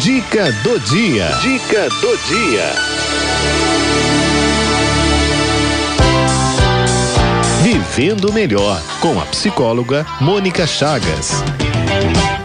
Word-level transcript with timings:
Dica 0.00 0.50
do 0.62 0.78
dia. 0.80 1.28
Dica 1.42 1.88
do 2.00 2.16
dia. 2.26 2.72
Vivendo 7.62 8.32
Melhor, 8.32 8.82
com 9.00 9.20
a 9.20 9.26
psicóloga 9.26 10.06
Mônica 10.20 10.66
Chagas. 10.66 11.42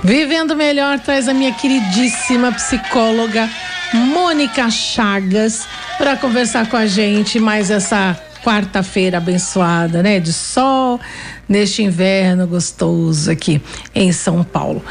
Vivendo 0.03 0.55
Melhor 0.55 0.99
traz 0.99 1.27
a 1.27 1.33
minha 1.33 1.53
queridíssima 1.53 2.51
psicóloga 2.51 3.49
Mônica 3.93 4.69
Chagas 4.69 5.65
para 5.97 6.17
conversar 6.17 6.69
com 6.69 6.75
a 6.75 6.85
gente 6.85 7.39
mais 7.39 7.71
essa 7.71 8.19
quarta-feira 8.43 9.17
abençoada, 9.17 10.03
né? 10.03 10.19
De 10.19 10.33
sol, 10.33 10.99
neste 11.47 11.81
inverno 11.81 12.45
gostoso 12.45 13.31
aqui 13.31 13.61
em 13.95 14.11
São 14.11 14.43
Paulo. 14.43 14.83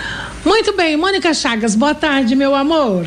Muito 0.46 0.72
bem, 0.74 0.96
Mônica 0.96 1.34
Chagas, 1.34 1.74
boa 1.74 1.92
tarde, 1.92 2.36
meu 2.36 2.54
amor. 2.54 3.04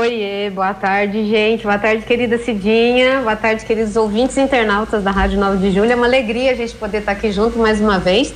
Oiê, 0.00 0.50
boa 0.50 0.74
tarde, 0.74 1.24
gente. 1.28 1.62
Boa 1.62 1.78
tarde, 1.78 2.04
querida 2.04 2.38
Cidinha. 2.38 3.20
Boa 3.20 3.36
tarde, 3.36 3.64
queridos 3.64 3.94
ouvintes 3.94 4.36
internautas 4.36 5.04
da 5.04 5.12
Rádio 5.12 5.38
9 5.38 5.58
de 5.58 5.72
Julho. 5.72 5.92
É 5.92 5.94
uma 5.94 6.06
alegria 6.06 6.50
a 6.50 6.54
gente 6.56 6.74
poder 6.74 6.98
estar 6.98 7.12
aqui 7.12 7.30
junto 7.30 7.56
mais 7.56 7.80
uma 7.80 8.00
vez. 8.00 8.34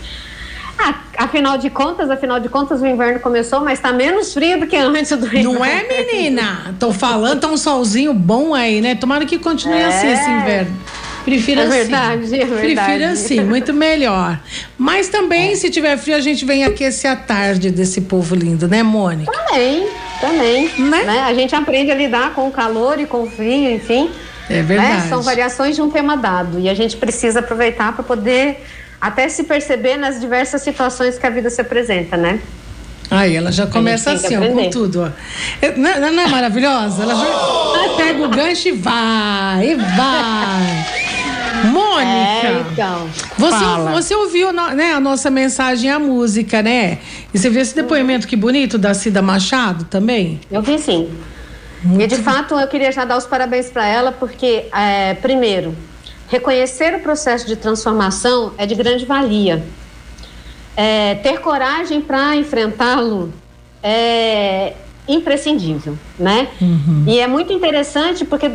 Ah, 0.79 0.95
afinal 1.19 1.59
de 1.59 1.69
contas, 1.69 2.09
afinal 2.09 2.39
de 2.39 2.49
contas, 2.49 2.81
o 2.81 2.87
inverno 2.87 3.19
começou, 3.19 3.61
mas 3.61 3.81
está 3.81 3.93
menos 3.93 4.33
frio 4.33 4.61
do 4.61 4.69
que 4.69 4.77
antes 4.77 5.11
do 5.19 5.27
inverno. 5.27 5.55
Não 5.55 5.65
é, 5.65 5.83
menina? 5.89 6.73
Tô 6.79 6.93
falando, 6.93 7.41
tá 7.41 7.49
um 7.49 7.57
solzinho 7.57 8.15
bom 8.15 8.55
aí, 8.55 8.81
né? 8.81 8.95
Tomara 8.95 9.27
que 9.27 9.41
continue 9.41 9.81
é. 9.81 9.87
assim 9.87 10.13
esse 10.13 10.31
inverno. 10.31 10.77
Prefiro 11.27 11.61
é 11.61 11.65
assim. 11.65 11.77
Verdade, 11.77 12.25
é 12.41 12.45
verdade. 12.45 12.61
Prefiro 12.61 13.05
assim, 13.05 13.41
muito 13.41 13.75
melhor. 13.75 14.39
Mas 14.79 15.09
também, 15.09 15.51
é. 15.51 15.57
se 15.57 15.69
tiver 15.69 15.97
frio, 15.99 16.15
a 16.15 16.21
gente 16.21 16.45
vem 16.45 16.63
aquecer 16.63 17.11
a 17.11 17.17
tarde 17.17 17.69
desse 17.73 18.03
povo 18.03 18.37
lindo, 18.37 18.69
né, 18.69 18.85
Mônica? 18.85 19.33
Também, 19.33 19.89
também. 20.21 20.71
Né? 20.79 21.03
né? 21.03 21.21
A 21.23 21.35
gente 21.35 21.53
aprende 21.53 21.91
a 21.91 21.97
lidar 21.97 22.33
com 22.33 22.47
o 22.47 22.53
calor 22.53 23.01
e 23.01 23.07
com 23.07 23.25
o 23.25 23.27
frio, 23.29 23.73
enfim. 23.73 24.09
É 24.49 24.63
verdade. 24.63 25.03
Né? 25.03 25.09
São 25.09 25.21
variações 25.21 25.75
de 25.75 25.83
um 25.83 25.91
tema 25.91 26.17
dado. 26.17 26.61
E 26.61 26.69
a 26.69 26.75
gente 26.75 26.97
precisa 26.97 27.41
aproveitar 27.41 27.93
para 27.93 28.05
poder 28.05 28.65
até 29.01 29.29
se 29.29 29.43
perceber 29.43 29.97
nas 29.97 30.21
diversas 30.21 30.63
situações 30.63 31.19
que 31.19 31.27
a 31.27 31.31
vida 31.31 31.51
se 31.51 31.61
apresenta, 31.61 32.17
né? 32.17 32.39
Aí 33.11 33.35
ela 33.35 33.51
já 33.51 33.67
começa 33.67 34.13
assim, 34.13 34.37
ó, 34.37 34.49
com 34.49 34.71
tudo. 34.71 35.03
Ó. 35.03 35.69
Não, 35.77 36.13
não, 36.13 36.23
é 36.23 36.29
maravilhosa? 36.29 37.03
Ela 37.03 37.15
já 37.17 37.95
pega 37.97 38.25
o 38.25 38.29
gancho 38.29 38.69
e 38.69 38.73
vai, 38.73 39.71
e 39.71 39.75
vai. 39.75 41.06
Mônica, 41.65 42.09
é, 42.11 42.65
então, 42.73 43.09
você, 43.39 43.93
você 43.93 44.15
ouviu 44.15 44.53
né, 44.53 44.93
a 44.93 45.01
nossa 45.01 45.31
mensagem, 45.31 45.91
a 45.91 45.99
música, 45.99 46.63
né? 46.63 46.99
E 47.33 47.39
você 47.39 47.49
viu 47.49 47.61
esse 47.61 47.75
depoimento 47.75 48.27
que 48.27 48.37
bonito 48.37 48.79
da 48.79 48.95
Cida 48.95 49.23
Machado 49.23 49.85
também? 49.85 50.41
Eu 50.51 50.63
vi 50.63 50.79
sim. 50.79 51.11
Muito 51.83 52.03
e 52.03 52.07
de 52.07 52.23
fato 52.23 52.55
eu 52.55 52.67
queria 52.69 52.91
já 52.91 53.05
dar 53.05 53.17
os 53.17 53.27
parabéns 53.27 53.71
para 53.71 53.87
ela, 53.87 54.13
porque, 54.13 54.67
é, 54.75 55.15
primeiro, 55.15 55.77
reconhecer 56.29 56.95
o 56.95 57.01
processo 57.01 57.47
de 57.47 57.57
transformação 57.57 58.53
é 58.59 58.67
de 58.67 58.75
grande 58.75 59.05
valia. 59.05 59.65
É, 60.77 61.15
ter 61.17 61.41
coragem 61.41 62.01
para 62.01 62.37
enfrentá-lo 62.37 63.33
é, 63.83 64.75
imprescindível, 65.09 65.97
né? 66.19 66.49
Uhum. 66.61 67.05
E 67.07 67.19
é 67.19 67.27
muito 67.27 67.53
interessante 67.53 68.25
porque 68.25 68.51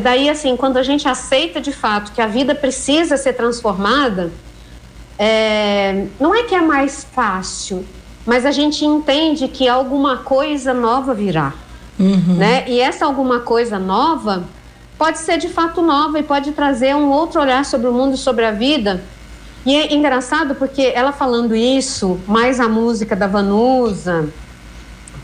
daí 0.00 0.28
assim, 0.28 0.56
quando 0.56 0.76
a 0.76 0.82
gente 0.82 1.08
aceita 1.08 1.60
de 1.60 1.72
fato 1.72 2.12
que 2.12 2.20
a 2.20 2.26
vida 2.26 2.54
precisa 2.54 3.16
ser 3.16 3.32
transformada, 3.32 4.30
é, 5.18 6.06
não 6.20 6.34
é 6.34 6.44
que 6.44 6.54
é 6.54 6.60
mais 6.60 7.04
fácil, 7.12 7.84
mas 8.24 8.44
a 8.44 8.50
gente 8.50 8.84
entende 8.84 9.48
que 9.48 9.68
alguma 9.68 10.18
coisa 10.18 10.72
nova 10.72 11.14
virá, 11.14 11.52
uhum. 11.98 12.36
né? 12.36 12.64
E 12.68 12.80
essa 12.80 13.04
alguma 13.04 13.40
coisa 13.40 13.78
nova 13.78 14.44
pode 14.98 15.18
ser 15.18 15.38
de 15.38 15.48
fato 15.48 15.82
nova 15.82 16.18
e 16.18 16.22
pode 16.22 16.52
trazer 16.52 16.94
um 16.94 17.10
outro 17.10 17.40
olhar 17.40 17.64
sobre 17.64 17.86
o 17.86 17.92
mundo 17.92 18.14
e 18.14 18.18
sobre 18.18 18.44
a 18.44 18.50
vida. 18.50 19.02
E 19.64 19.74
é 19.74 19.92
engraçado 19.92 20.54
porque 20.54 20.92
ela 20.94 21.12
falando 21.12 21.54
isso, 21.54 22.20
mais 22.26 22.60
a 22.60 22.68
música 22.68 23.16
da 23.16 23.26
Vanusa, 23.26 24.28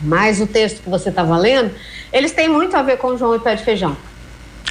mais 0.02 0.40
o 0.40 0.46
texto 0.46 0.82
que 0.82 0.88
você 0.88 1.08
estava 1.08 1.36
lendo, 1.36 1.70
eles 2.12 2.32
têm 2.32 2.48
muito 2.48 2.76
a 2.76 2.82
ver 2.82 2.98
com 2.98 3.16
João 3.16 3.34
e 3.34 3.38
Pé 3.38 3.54
de 3.54 3.64
Feijão. 3.64 3.96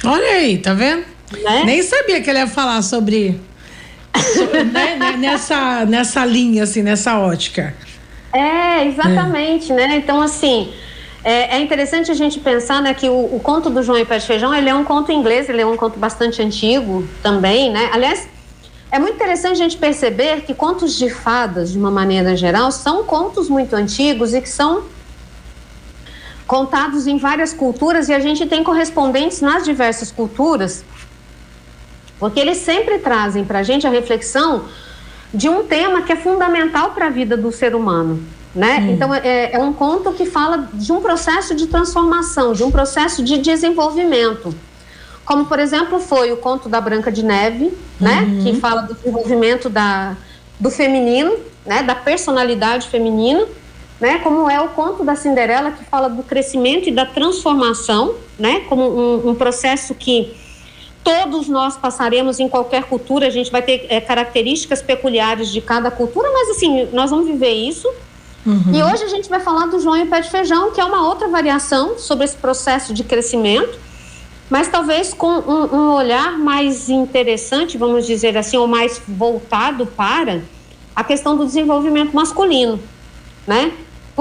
Olha 0.04 0.30
aí, 0.32 0.58
tá 0.58 0.74
vendo? 0.74 1.04
Né? 1.42 1.62
Nem 1.64 1.82
sabia 1.82 2.20
que 2.20 2.28
ele 2.28 2.38
ia 2.38 2.46
falar 2.46 2.82
sobre, 2.82 3.40
sobre 4.34 4.64
né, 4.64 4.96
né, 4.96 5.16
nessa, 5.16 5.84
nessa 5.86 6.24
linha, 6.24 6.64
assim, 6.64 6.82
nessa 6.82 7.18
ótica. 7.18 7.74
É, 8.32 8.86
exatamente, 8.86 9.72
é. 9.72 9.74
né? 9.74 9.96
Então, 9.96 10.20
assim, 10.20 10.72
é, 11.24 11.56
é, 11.56 11.60
interessante 11.60 12.10
a 12.10 12.14
gente 12.14 12.40
pensar 12.40 12.82
né, 12.82 12.94
que 12.94 13.08
o, 13.08 13.36
o, 13.36 13.40
conto 13.40 13.70
do 13.70 13.82
João 13.82 13.98
e 13.98 14.04
Pé 14.04 14.18
de 14.18 14.26
Feijão, 14.26 14.52
ele 14.52 14.68
é 14.68 14.74
um 14.74 14.84
conto 14.84 15.12
inglês, 15.12 15.48
ele 15.48 15.60
é 15.60 15.66
um 15.66 15.76
conto 15.76 15.98
bastante 15.98 16.42
antigo 16.42 17.06
também, 17.22 17.70
né? 17.70 17.90
Aliás, 17.92 18.28
é 18.90 18.98
muito 18.98 19.14
interessante 19.14 19.52
a 19.52 19.64
gente 19.64 19.76
perceber 19.76 20.42
que 20.42 20.52
contos 20.52 20.98
de 20.98 21.08
fadas, 21.08 21.72
de 21.72 21.78
uma 21.78 21.90
maneira 21.90 22.36
geral, 22.36 22.70
são 22.72 23.04
contos 23.04 23.48
muito 23.48 23.74
antigos 23.74 24.34
e 24.34 24.40
que 24.40 24.48
são 24.48 24.84
contados 26.52 27.06
em 27.06 27.16
várias 27.16 27.54
culturas 27.54 28.10
e 28.10 28.12
a 28.12 28.20
gente 28.20 28.44
tem 28.44 28.62
correspondentes 28.62 29.40
nas 29.40 29.64
diversas 29.64 30.12
culturas, 30.12 30.84
porque 32.18 32.38
eles 32.38 32.58
sempre 32.58 32.98
trazem 32.98 33.42
para 33.42 33.60
a 33.60 33.62
gente 33.62 33.86
a 33.86 33.90
reflexão 33.90 34.64
de 35.32 35.48
um 35.48 35.64
tema 35.64 36.02
que 36.02 36.12
é 36.12 36.16
fundamental 36.16 36.90
para 36.90 37.06
a 37.06 37.08
vida 37.08 37.38
do 37.38 37.50
ser 37.50 37.74
humano. 37.74 38.22
Né? 38.54 38.80
Hum. 38.80 38.92
Então, 38.92 39.14
é, 39.14 39.52
é 39.54 39.58
um 39.58 39.72
conto 39.72 40.12
que 40.12 40.26
fala 40.26 40.68
de 40.74 40.92
um 40.92 41.00
processo 41.00 41.54
de 41.54 41.68
transformação, 41.68 42.52
de 42.52 42.62
um 42.62 42.70
processo 42.70 43.24
de 43.24 43.38
desenvolvimento. 43.38 44.54
Como, 45.24 45.46
por 45.46 45.58
exemplo, 45.58 46.00
foi 46.00 46.32
o 46.32 46.36
conto 46.36 46.68
da 46.68 46.82
Branca 46.82 47.10
de 47.10 47.24
Neve, 47.24 47.72
né? 47.98 48.28
Uhum. 48.28 48.44
Que 48.44 48.60
fala 48.60 48.82
do 48.82 48.92
desenvolvimento 48.92 49.70
da, 49.70 50.14
do 50.60 50.70
feminino, 50.70 51.34
né? 51.64 51.82
Da 51.82 51.94
personalidade 51.94 52.88
feminina 52.90 53.46
né? 54.02 54.18
Como 54.18 54.50
é 54.50 54.60
o 54.60 54.70
conto 54.70 55.04
da 55.04 55.14
Cinderela 55.14 55.70
que 55.70 55.84
fala 55.84 56.08
do 56.08 56.24
crescimento 56.24 56.88
e 56.88 56.92
da 56.92 57.06
transformação, 57.06 58.16
né? 58.36 58.64
Como 58.68 58.82
um, 58.82 59.30
um 59.30 59.34
processo 59.36 59.94
que 59.94 60.34
todos 61.04 61.48
nós 61.48 61.76
passaremos 61.76 62.40
em 62.40 62.48
qualquer 62.48 62.82
cultura, 62.82 63.28
a 63.28 63.30
gente 63.30 63.52
vai 63.52 63.62
ter 63.62 63.86
é, 63.88 64.00
características 64.00 64.82
peculiares 64.82 65.52
de 65.52 65.60
cada 65.60 65.88
cultura, 65.88 66.28
mas 66.32 66.50
assim, 66.50 66.88
nós 66.92 67.10
vamos 67.10 67.26
viver 67.26 67.52
isso. 67.52 67.88
Uhum. 68.44 68.74
E 68.74 68.82
hoje 68.82 69.04
a 69.04 69.08
gente 69.08 69.28
vai 69.28 69.38
falar 69.38 69.66
do 69.66 69.78
João 69.78 69.96
e 69.96 70.04
Pé 70.04 70.20
de 70.20 70.30
Feijão, 70.30 70.72
que 70.72 70.80
é 70.80 70.84
uma 70.84 71.06
outra 71.06 71.28
variação 71.28 71.96
sobre 71.96 72.24
esse 72.24 72.36
processo 72.36 72.92
de 72.92 73.04
crescimento, 73.04 73.78
mas 74.50 74.66
talvez 74.66 75.14
com 75.14 75.30
um, 75.30 75.76
um 75.76 75.94
olhar 75.94 76.36
mais 76.40 76.88
interessante, 76.88 77.78
vamos 77.78 78.04
dizer 78.04 78.36
assim, 78.36 78.56
ou 78.56 78.66
mais 78.66 79.00
voltado 79.06 79.86
para 79.86 80.42
a 80.94 81.04
questão 81.04 81.36
do 81.36 81.46
desenvolvimento 81.46 82.12
masculino, 82.12 82.80
né? 83.46 83.70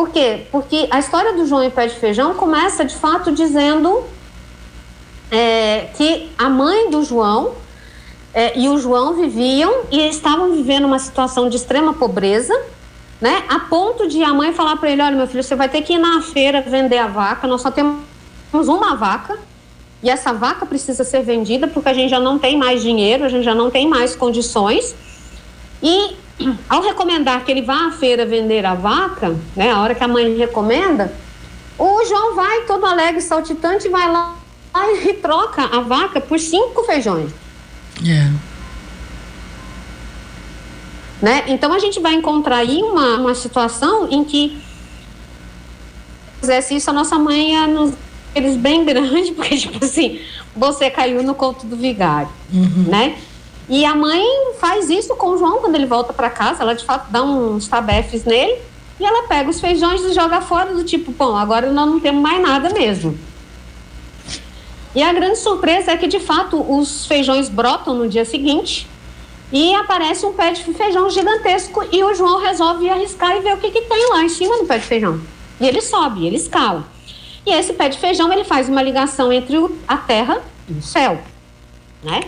Por 0.02 0.10
quê? 0.10 0.48
Porque 0.52 0.88
a 0.90 0.98
história 0.98 1.34
do 1.34 1.46
João 1.46 1.64
e 1.64 1.70
Pé 1.70 1.86
de 1.86 1.94
Feijão 1.94 2.34
começa 2.34 2.84
de 2.84 2.96
fato 2.96 3.32
dizendo 3.32 4.04
é, 5.30 5.90
que 5.96 6.32
a 6.36 6.50
mãe 6.50 6.90
do 6.90 7.04
João 7.04 7.52
é, 8.34 8.58
e 8.58 8.68
o 8.68 8.80
João 8.80 9.14
viviam 9.14 9.84
e 9.92 10.10
estavam 10.10 10.54
vivendo 10.54 10.86
uma 10.86 10.98
situação 10.98 11.48
de 11.48 11.56
extrema 11.56 11.94
pobreza, 11.94 12.60
né? 13.22 13.44
A 13.48 13.60
ponto 13.60 14.08
de 14.08 14.24
a 14.24 14.34
mãe 14.34 14.52
falar 14.54 14.76
para 14.78 14.90
ele: 14.90 15.04
olha, 15.04 15.16
meu 15.16 15.28
filho, 15.28 15.44
você 15.44 15.56
vai 15.56 15.70
ter 15.70 15.84
que 15.84 15.94
ir 15.94 16.00
na 16.00 16.20
feira 16.24 16.62
vender 16.62 16.98
a 16.98 17.06
vaca, 17.06 17.48
nós 17.48 17.62
só 17.62 17.70
temos 17.70 18.02
uma 18.52 18.96
vaca. 18.96 19.38
E 20.02 20.10
essa 20.10 20.34
vaca 20.34 20.66
precisa 20.66 21.04
ser 21.04 21.22
vendida 21.22 21.68
porque 21.68 21.90
a 21.90 21.94
gente 21.94 22.10
já 22.10 22.20
não 22.20 22.40
tem 22.40 22.58
mais 22.58 22.82
dinheiro, 22.82 23.24
a 23.24 23.30
gente 23.30 23.44
já 23.44 23.54
não 23.54 23.70
tem 23.70 23.88
mais 23.88 24.16
condições. 24.16 24.96
Ao 26.70 26.82
recomendar 26.82 27.44
que 27.44 27.52
ele 27.52 27.62
vá 27.62 27.88
à 27.88 27.92
feira 27.92 28.26
vender 28.26 28.66
a 28.66 28.74
vaca, 28.74 29.36
né, 29.56 29.72
a 29.72 29.80
hora 29.80 29.96
que 29.96 30.04
a 30.04 30.08
mãe 30.08 30.36
recomenda, 30.36 31.14
o 31.78 32.06
João 32.06 32.36
vai 32.36 32.62
todo 32.62 32.86
alegre, 32.86 33.22
saltitante, 33.22 33.90
vai 33.90 34.12
lá 34.12 34.36
e 35.04 35.14
troca 35.14 35.64
a 35.64 35.82
vaca 35.82 36.22
por 36.22 36.40
cinco 36.40 36.84
feijões. 36.84 37.32
Yeah. 38.02 38.32
É. 38.48 38.52
Né? 41.22 41.44
Então 41.48 41.72
a 41.72 41.80
gente 41.80 42.00
vai 42.00 42.14
encontrar 42.14 42.58
aí 42.58 42.82
uma, 42.82 43.18
uma 43.18 43.36
situação 43.36 44.08
em 44.10 44.24
que 44.24 44.60
fizesse 46.40 46.76
isso, 46.76 46.90
a 46.90 46.94
nossa 46.94 47.20
mãe 47.20 47.52
ia 47.52 47.68
nos 47.68 47.94
eles 48.34 48.56
bem 48.56 48.84
grande, 48.86 49.32
porque 49.34 49.56
tipo 49.56 49.84
assim, 49.84 50.20
você 50.56 50.90
caiu 50.90 51.22
no 51.22 51.36
conto 51.36 51.66
do 51.68 51.76
vigário, 51.76 52.30
uhum. 52.52 52.86
né? 52.88 53.18
E 53.70 53.86
a 53.86 53.96
mãe 53.96 54.26
faz 54.60 54.90
isso 54.90 55.16
com 55.16 55.32
o 55.32 55.38
João 55.38 55.60
quando 55.60 55.76
ele 55.76 55.86
volta 55.86 56.12
para 56.12 56.30
casa. 56.30 56.64
Ela 56.64 56.76
de 56.76 56.84
fato 56.84 57.10
dá 57.12 57.24
uns 57.24 57.68
tabefes 57.68 58.26
nele 58.26 58.60
e 59.00 59.06
ela 59.06 59.28
pega 59.28 59.50
os 59.50 59.60
feijões 59.60 60.02
e 60.02 60.14
joga 60.14 60.42
fora 60.42 60.74
do 60.74 60.84
tipo, 60.84 61.12
bom, 61.12 61.36
agora 61.36 61.72
nós 61.72 61.88
não 61.88 62.00
temos 62.00 62.22
mais 62.22 62.42
nada 62.42 62.70
mesmo. 62.70 63.18
E 64.94 65.02
a 65.02 65.14
grande 65.14 65.38
surpresa 65.38 65.92
é 65.92 65.98
que 65.98 66.08
de 66.08 66.20
fato 66.20 66.60
os 66.62 67.06
feijões 67.06 67.48
brotam 67.48 67.94
no 67.94 68.10
dia 68.10 68.26
seguinte 68.26 68.88
e 69.52 69.74
aparece 69.74 70.26
um 70.26 70.34
pé 70.34 70.52
de 70.52 70.64
feijão 70.64 71.10
gigantesco 71.10 71.84
e 71.92 72.04
o 72.04 72.14
João 72.14 72.40
resolve 72.42 72.90
arriscar 72.90 73.36
e 73.38 73.40
ver 73.40 73.54
o 73.54 73.58
que, 73.58 73.72
que 73.72 73.82
tem 73.82 74.10
lá 74.10 74.24
em 74.24 74.30
cima 74.30 74.58
do 74.58 74.66
pé 74.66 74.78
de 74.78 74.86
feijão. 74.86 75.22
E 75.60 75.68
ele 75.68 75.82
sobe, 75.82 76.26
ele 76.26 76.36
escala. 76.36 76.86
E 77.46 77.52
esse 77.54 77.74
pé 77.74 77.90
de 77.90 77.98
feijão, 77.98 78.32
ele 78.32 78.44
faz 78.44 78.70
uma 78.70 78.82
ligação 78.82 79.32
entre 79.32 79.58
a 79.88 79.98
terra 79.98 80.42
e 80.70 80.74
o 80.74 80.82
céu, 80.82 81.20
né? 82.04 82.22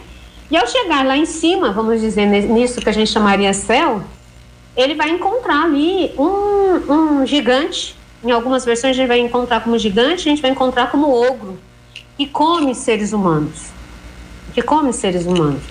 E 0.54 0.56
ao 0.56 0.68
chegar 0.68 1.04
lá 1.04 1.18
em 1.18 1.26
cima, 1.26 1.72
vamos 1.72 2.00
dizer, 2.00 2.28
nisso 2.28 2.80
que 2.80 2.88
a 2.88 2.92
gente 2.92 3.10
chamaria 3.10 3.52
céu, 3.56 4.04
ele 4.78 4.94
vai 4.94 5.10
encontrar 5.10 5.64
ali 5.64 6.14
um, 6.16 6.94
um 6.94 7.26
gigante. 7.26 7.96
Em 8.24 8.30
algumas 8.30 8.64
versões 8.64 8.92
a 8.92 8.94
gente 8.94 9.08
vai 9.08 9.18
encontrar 9.18 9.62
como 9.64 9.76
gigante, 9.80 10.30
a 10.30 10.32
gente 10.32 10.44
vai 10.44 10.52
encontrar 10.52 10.92
como 10.92 11.10
ogro, 11.10 11.58
que 12.16 12.28
come 12.28 12.76
seres 12.76 13.14
humanos. 13.14 13.72
Que 14.54 14.62
come 14.62 14.94
seres 14.94 15.26
humanos. 15.26 15.64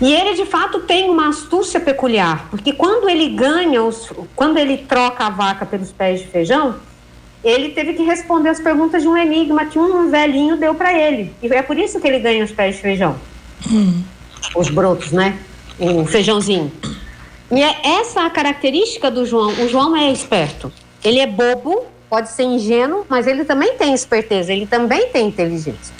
E 0.00 0.12
ele 0.12 0.34
de 0.34 0.46
fato 0.46 0.80
tem 0.80 1.08
uma 1.08 1.28
astúcia 1.28 1.78
peculiar, 1.78 2.48
porque 2.50 2.72
quando 2.72 3.08
ele 3.08 3.28
ganha, 3.28 3.84
os, 3.84 4.10
quando 4.34 4.58
ele 4.58 4.78
troca 4.78 5.26
a 5.26 5.30
vaca 5.30 5.64
pelos 5.64 5.92
pés 5.92 6.18
de 6.18 6.26
feijão, 6.26 6.74
ele 7.44 7.68
teve 7.68 7.94
que 7.94 8.02
responder 8.02 8.48
as 8.48 8.60
perguntas 8.60 9.02
de 9.02 9.06
um 9.06 9.16
enigma 9.16 9.66
que 9.66 9.78
um 9.78 10.10
velhinho 10.10 10.56
deu 10.56 10.74
para 10.74 10.92
ele. 10.92 11.32
E 11.40 11.46
é 11.54 11.62
por 11.62 11.78
isso 11.78 12.00
que 12.00 12.08
ele 12.08 12.18
ganha 12.18 12.44
os 12.44 12.50
pés 12.50 12.74
de 12.74 12.82
feijão. 12.82 13.16
Hum. 13.66 14.02
Os 14.54 14.68
brotos, 14.68 15.12
né? 15.12 15.38
O 15.78 16.04
feijãozinho. 16.06 16.70
E 17.50 17.62
é 17.62 18.00
essa 18.00 18.26
a 18.26 18.30
característica 18.30 19.10
do 19.10 19.24
João. 19.24 19.48
O 19.64 19.68
João 19.68 19.96
é 19.96 20.12
esperto. 20.12 20.72
Ele 21.02 21.18
é 21.18 21.26
bobo, 21.26 21.86
pode 22.10 22.30
ser 22.30 22.42
ingênuo, 22.42 23.06
mas 23.08 23.26
ele 23.26 23.44
também 23.44 23.74
tem 23.76 23.94
esperteza, 23.94 24.52
ele 24.52 24.66
também 24.66 25.08
tem 25.08 25.28
inteligência. 25.28 25.94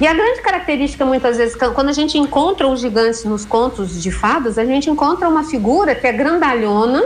E 0.00 0.06
a 0.06 0.14
grande 0.14 0.40
característica, 0.40 1.04
muitas 1.04 1.36
vezes, 1.36 1.54
quando 1.54 1.88
a 1.90 1.92
gente 1.92 2.16
encontra 2.16 2.66
os 2.66 2.80
gigantes 2.80 3.22
nos 3.24 3.44
contos 3.44 4.02
de 4.02 4.10
fadas, 4.10 4.56
a 4.56 4.64
gente 4.64 4.88
encontra 4.88 5.28
uma 5.28 5.44
figura 5.44 5.94
que 5.94 6.06
é 6.06 6.12
grandalhona, 6.12 7.04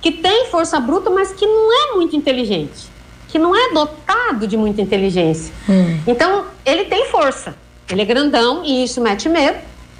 que 0.00 0.10
tem 0.10 0.46
força 0.46 0.80
bruta, 0.80 1.10
mas 1.10 1.32
que 1.32 1.44
não 1.44 1.72
é 1.72 1.96
muito 1.96 2.16
inteligente, 2.16 2.88
que 3.28 3.38
não 3.38 3.54
é 3.54 3.72
dotado 3.74 4.46
de 4.46 4.56
muita 4.56 4.80
inteligência. 4.80 5.52
Hum. 5.68 6.00
Então, 6.06 6.46
ele 6.64 6.86
tem 6.86 7.06
força, 7.08 7.54
ele 7.90 8.02
é 8.02 8.04
grandão 8.04 8.62
e 8.64 8.84
isso 8.84 9.00
mete 9.00 9.28
medo, 9.28 9.58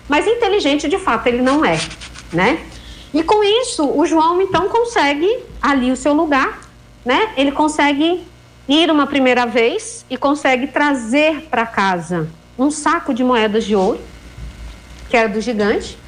mas 0.08 0.26
inteligente 0.26 0.88
de 0.88 0.98
fato 0.98 1.26
ele 1.26 1.42
não 1.42 1.64
é, 1.64 1.78
né? 2.32 2.60
E 3.12 3.22
com 3.22 3.42
isso, 3.42 3.84
o 3.84 4.06
João 4.06 4.40
então 4.40 4.68
consegue 4.68 5.28
ali 5.60 5.90
o 5.90 5.96
seu 5.96 6.12
lugar, 6.14 6.60
né? 7.04 7.32
Ele 7.36 7.50
consegue 7.50 8.24
ir 8.68 8.90
uma 8.90 9.06
primeira 9.06 9.46
vez 9.46 10.04
e 10.08 10.16
consegue 10.16 10.68
trazer 10.68 11.48
para 11.50 11.66
casa 11.66 12.28
um 12.56 12.70
saco 12.70 13.12
de 13.12 13.24
moedas 13.24 13.64
de 13.64 13.74
ouro, 13.74 14.00
que 15.08 15.16
era 15.16 15.28
do 15.28 15.40
gigante. 15.40 15.98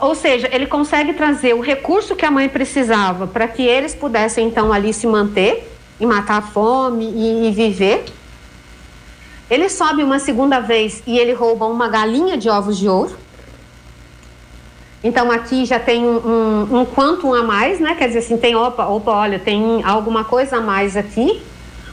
Ou 0.00 0.14
seja, 0.14 0.48
ele 0.52 0.66
consegue 0.66 1.12
trazer 1.12 1.54
o 1.54 1.60
recurso 1.60 2.14
que 2.14 2.24
a 2.24 2.30
mãe 2.30 2.48
precisava 2.48 3.26
para 3.26 3.48
que 3.48 3.62
eles 3.62 3.94
pudessem 3.94 4.46
então 4.46 4.72
ali 4.72 4.92
se 4.94 5.06
manter 5.06 5.68
e 5.98 6.06
matar 6.06 6.38
a 6.38 6.42
fome 6.42 7.04
e, 7.04 7.48
e 7.48 7.50
viver. 7.50 8.04
Ele 9.50 9.68
sobe 9.68 10.02
uma 10.02 10.18
segunda 10.18 10.60
vez 10.60 11.02
e 11.06 11.18
ele 11.18 11.32
rouba 11.32 11.66
uma 11.66 11.88
galinha 11.88 12.36
de 12.36 12.48
ovos 12.48 12.78
de 12.78 12.88
ouro. 12.88 13.16
Então 15.04 15.30
aqui 15.30 15.64
já 15.64 15.80
tem 15.80 16.04
um, 16.04 16.16
um, 16.16 16.80
um 16.80 16.84
quantum 16.86 17.34
a 17.34 17.42
mais, 17.42 17.80
né? 17.80 17.94
Quer 17.94 18.06
dizer 18.06 18.20
assim, 18.20 18.36
tem 18.36 18.54
opa, 18.54 18.86
opa, 18.86 19.10
olha, 19.10 19.38
tem 19.38 19.82
alguma 19.84 20.24
coisa 20.24 20.56
a 20.56 20.60
mais 20.60 20.96
aqui. 20.96 21.42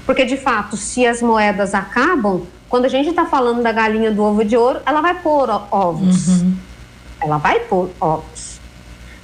Porque 0.05 0.25
de 0.25 0.37
fato, 0.37 0.77
se 0.77 1.05
as 1.05 1.21
moedas 1.21 1.73
acabam, 1.73 2.43
quando 2.67 2.85
a 2.85 2.87
gente 2.87 3.09
está 3.09 3.25
falando 3.25 3.63
da 3.63 3.71
galinha 3.71 4.11
do 4.11 4.23
ovo 4.23 4.45
de 4.45 4.55
ouro, 4.55 4.79
ela 4.85 5.01
vai 5.01 5.15
pôr 5.15 5.49
ovos. 5.71 6.27
Uhum. 6.27 6.55
Ela 7.21 7.37
vai 7.37 7.59
pôr 7.61 7.89
ovos. 7.99 8.59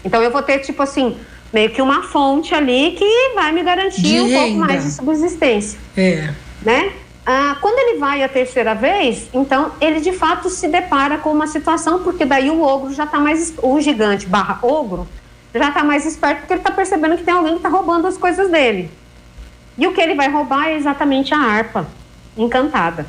Então 0.04 0.22
eu 0.22 0.32
vou 0.32 0.42
ter 0.42 0.60
tipo 0.60 0.82
assim, 0.82 1.18
meio 1.54 1.70
que 1.70 1.82
uma 1.82 2.04
fonte 2.04 2.54
ali 2.54 2.92
que 2.92 3.34
vai 3.34 3.52
me 3.52 3.64
garantir 3.64 4.02
de 4.02 4.20
um 4.20 4.28
renda. 4.28 4.40
pouco 4.40 4.58
mais 4.58 4.84
de 4.84 4.92
subsistência. 4.92 5.80
É. 5.96 6.34
Né? 6.62 6.92
Ah, 7.26 7.58
quando 7.60 7.80
ele 7.80 7.98
vai 7.98 8.24
a 8.24 8.30
terceira 8.30 8.76
vez, 8.76 9.28
então 9.34 9.72
ele 9.82 10.00
de 10.00 10.12
fato 10.12 10.48
se 10.48 10.68
depara 10.68 11.18
com 11.18 11.32
uma 11.32 11.48
situação, 11.48 12.04
porque 12.04 12.24
daí 12.24 12.52
o 12.52 12.62
ogro 12.62 12.94
já 12.94 13.06
está 13.06 13.20
mais. 13.20 13.52
O 13.64 13.82
gigante 13.82 14.28
barra 14.28 14.60
ogro 14.62 15.08
já 15.54 15.70
está 15.70 15.84
mais 15.84 16.06
esperto 16.06 16.42
porque 16.42 16.54
ele 16.54 16.60
está 16.60 16.72
percebendo 16.72 17.18
que 17.18 17.24
tem 17.24 17.34
alguém 17.34 17.54
que 17.54 17.60
está 17.60 17.70
roubando 17.70 18.06
as 18.06 18.16
coisas 18.16 18.52
dele. 18.52 18.92
E 19.76 19.88
o 19.88 19.94
que 19.94 20.02
ele 20.02 20.14
vai 20.14 20.30
roubar 20.30 20.68
é 20.68 20.76
exatamente 20.76 21.34
a 21.34 21.40
harpa 21.40 21.88
encantada. 22.38 23.08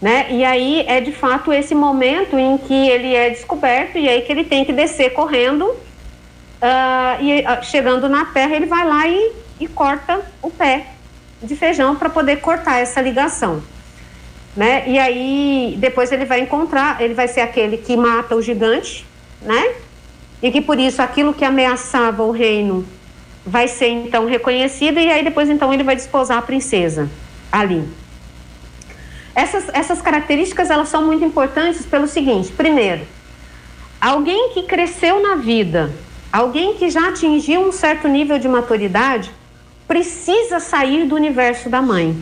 Né? 0.00 0.28
E 0.30 0.44
aí 0.44 0.84
é 0.86 1.00
de 1.00 1.12
fato 1.12 1.52
esse 1.52 1.74
momento 1.74 2.38
em 2.38 2.56
que 2.56 2.88
ele 2.88 3.14
é 3.14 3.30
descoberto 3.30 3.98
e 3.98 4.08
aí 4.08 4.22
que 4.22 4.32
ele 4.32 4.44
tem 4.44 4.64
que 4.64 4.72
descer 4.72 5.10
correndo 5.10 5.64
uh, 5.64 7.22
e 7.22 7.40
uh, 7.40 7.64
chegando 7.64 8.08
na 8.08 8.26
terra 8.26 8.54
ele 8.54 8.66
vai 8.66 8.86
lá 8.86 9.08
e, 9.08 9.32
e 9.58 9.66
corta 9.66 10.20
o 10.42 10.50
pé 10.50 10.95
de 11.42 11.54
feijão 11.56 11.96
para 11.96 12.08
poder 12.08 12.36
cortar 12.36 12.78
essa 12.78 13.00
ligação. 13.00 13.62
Né? 14.56 14.84
E 14.88 14.98
aí 14.98 15.76
depois 15.78 16.10
ele 16.12 16.24
vai 16.24 16.40
encontrar, 16.40 17.00
ele 17.00 17.14
vai 17.14 17.28
ser 17.28 17.40
aquele 17.40 17.76
que 17.76 17.96
mata 17.96 18.34
o 18.34 18.40
gigante, 18.40 19.06
né? 19.42 19.74
E 20.42 20.50
que 20.50 20.62
por 20.62 20.78
isso 20.78 21.02
aquilo 21.02 21.34
que 21.34 21.44
ameaçava 21.44 22.22
o 22.22 22.30
reino 22.30 22.86
vai 23.44 23.68
ser 23.68 23.88
então 23.88 24.26
reconhecido 24.26 24.98
e 24.98 25.10
aí 25.10 25.22
depois 25.22 25.48
então 25.50 25.72
ele 25.72 25.84
vai 25.84 25.94
desposar 25.94 26.38
a 26.38 26.42
princesa 26.42 27.08
ali. 27.52 27.86
Essas, 29.34 29.68
essas 29.74 30.00
características 30.00 30.70
elas 30.70 30.88
são 30.88 31.04
muito 31.04 31.22
importantes 31.22 31.84
pelo 31.84 32.08
seguinte: 32.08 32.50
primeiro, 32.50 33.02
alguém 34.00 34.50
que 34.54 34.62
cresceu 34.62 35.20
na 35.20 35.36
vida, 35.36 35.92
alguém 36.32 36.74
que 36.74 36.88
já 36.88 37.10
atingiu 37.10 37.60
um 37.60 37.70
certo 37.70 38.08
nível 38.08 38.38
de 38.38 38.48
maturidade, 38.48 39.30
precisa 39.86 40.60
sair 40.60 41.06
do 41.06 41.14
universo 41.14 41.68
da 41.68 41.80
mãe. 41.80 42.16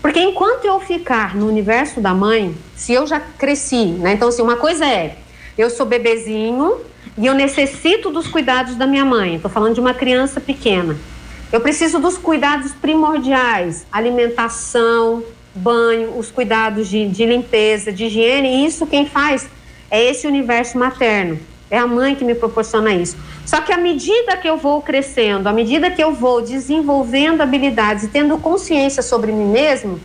Porque 0.00 0.20
enquanto 0.20 0.64
eu 0.64 0.78
ficar 0.78 1.34
no 1.34 1.48
universo 1.48 2.00
da 2.00 2.14
mãe, 2.14 2.54
se 2.76 2.92
eu 2.92 3.06
já 3.06 3.18
cresci, 3.18 3.86
né? 3.86 4.12
Então, 4.12 4.28
assim, 4.28 4.42
uma 4.42 4.56
coisa 4.56 4.84
é, 4.86 5.16
eu 5.56 5.68
sou 5.70 5.86
bebezinho 5.86 6.80
e 7.18 7.26
eu 7.26 7.34
necessito 7.34 8.10
dos 8.10 8.28
cuidados 8.28 8.76
da 8.76 8.86
minha 8.86 9.04
mãe. 9.04 9.36
Estou 9.36 9.50
falando 9.50 9.74
de 9.74 9.80
uma 9.80 9.94
criança 9.94 10.40
pequena. 10.40 10.96
Eu 11.52 11.60
preciso 11.60 11.98
dos 11.98 12.18
cuidados 12.18 12.72
primordiais, 12.72 13.86
alimentação, 13.90 15.24
banho, 15.54 16.18
os 16.18 16.30
cuidados 16.30 16.88
de, 16.88 17.08
de 17.08 17.24
limpeza, 17.24 17.92
de 17.92 18.04
higiene. 18.04 18.48
E 18.48 18.66
isso 18.66 18.86
quem 18.86 19.06
faz 19.06 19.48
é 19.90 20.04
esse 20.04 20.26
universo 20.26 20.78
materno. 20.78 21.38
É 21.70 21.78
a 21.78 21.86
mãe 21.86 22.14
que 22.14 22.24
me 22.24 22.34
proporciona 22.34 22.92
isso. 22.92 23.16
Só 23.44 23.60
que 23.60 23.72
à 23.72 23.76
medida 23.76 24.36
que 24.36 24.48
eu 24.48 24.56
vou 24.56 24.80
crescendo, 24.80 25.48
à 25.48 25.52
medida 25.52 25.90
que 25.90 26.02
eu 26.02 26.12
vou 26.12 26.40
desenvolvendo 26.40 27.40
habilidades 27.40 28.04
e 28.04 28.08
tendo 28.08 28.38
consciência 28.38 29.02
sobre 29.02 29.32
mim 29.32 29.46
mesmo, 29.46 30.00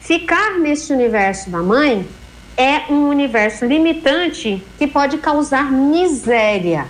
ficar 0.00 0.58
nesse 0.58 0.92
universo 0.92 1.48
da 1.48 1.58
mãe 1.58 2.06
é 2.56 2.92
um 2.92 3.08
universo 3.08 3.64
limitante 3.64 4.62
que 4.78 4.86
pode 4.86 5.18
causar 5.18 5.70
miséria. 5.70 6.86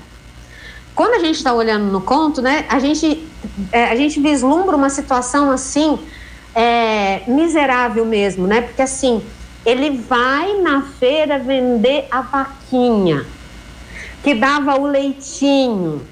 Quando 0.95 1.15
a 1.15 1.19
gente 1.19 1.37
está 1.37 1.53
olhando 1.53 1.93
no 1.93 2.01
conto, 2.01 2.41
né, 2.43 2.65
a 2.69 2.79
gente, 2.79 3.27
é, 3.71 3.85
a 3.85 3.97
gente 3.97 4.19
vislumbra 4.19 4.75
uma 4.77 4.91
situação 4.91 5.51
assim, 5.51 5.99
é, 6.55 7.23
miserável 7.29 8.05
mesmo, 8.05 8.47
né? 8.47 8.63
Porque 8.63 8.83
assim, 8.83 9.23
ele 9.65 9.91
vai 9.91 10.55
na 10.61 10.83
feira 10.83 11.39
vender 11.39 12.07
a 12.11 12.23
vaquinha 12.23 13.27
que 14.23 14.35
dava 14.35 14.79
o 14.79 14.87
leitinho. 14.87 16.07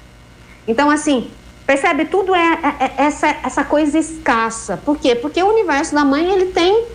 Então, 0.66 0.90
assim, 0.90 1.30
percebe? 1.66 2.04
Tudo 2.06 2.34
é, 2.34 2.40
é, 2.40 2.84
é 2.84 2.94
essa, 2.98 3.28
essa 3.42 3.64
coisa 3.64 3.98
escassa. 3.98 4.76
Por 4.76 4.98
quê? 4.98 5.14
Porque 5.14 5.42
o 5.42 5.48
universo 5.48 5.94
da 5.94 6.04
mãe 6.04 6.30
ele 6.30 6.46
tem 6.46 6.86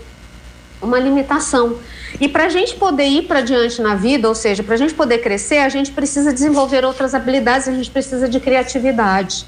uma 0.82 1.00
limitação. 1.00 1.78
E 2.20 2.28
para 2.28 2.46
a 2.46 2.50
gente 2.50 2.76
poder 2.76 3.06
ir 3.06 3.24
para 3.24 3.42
diante 3.42 3.82
na 3.82 3.96
vida, 3.96 4.28
ou 4.28 4.36
seja, 4.36 4.62
para 4.62 4.76
a 4.76 4.78
gente 4.78 4.94
poder 4.94 5.20
crescer, 5.20 5.60
a 5.60 5.70
gente 5.70 5.92
precisa 5.92 6.32
desenvolver 6.32 6.86
outras 6.86 7.16
habilidades, 7.16 7.68
a 7.68 7.72
gente 7.72 7.90
precisa 7.90 8.28
de 8.30 8.40
criatividade. 8.40 9.46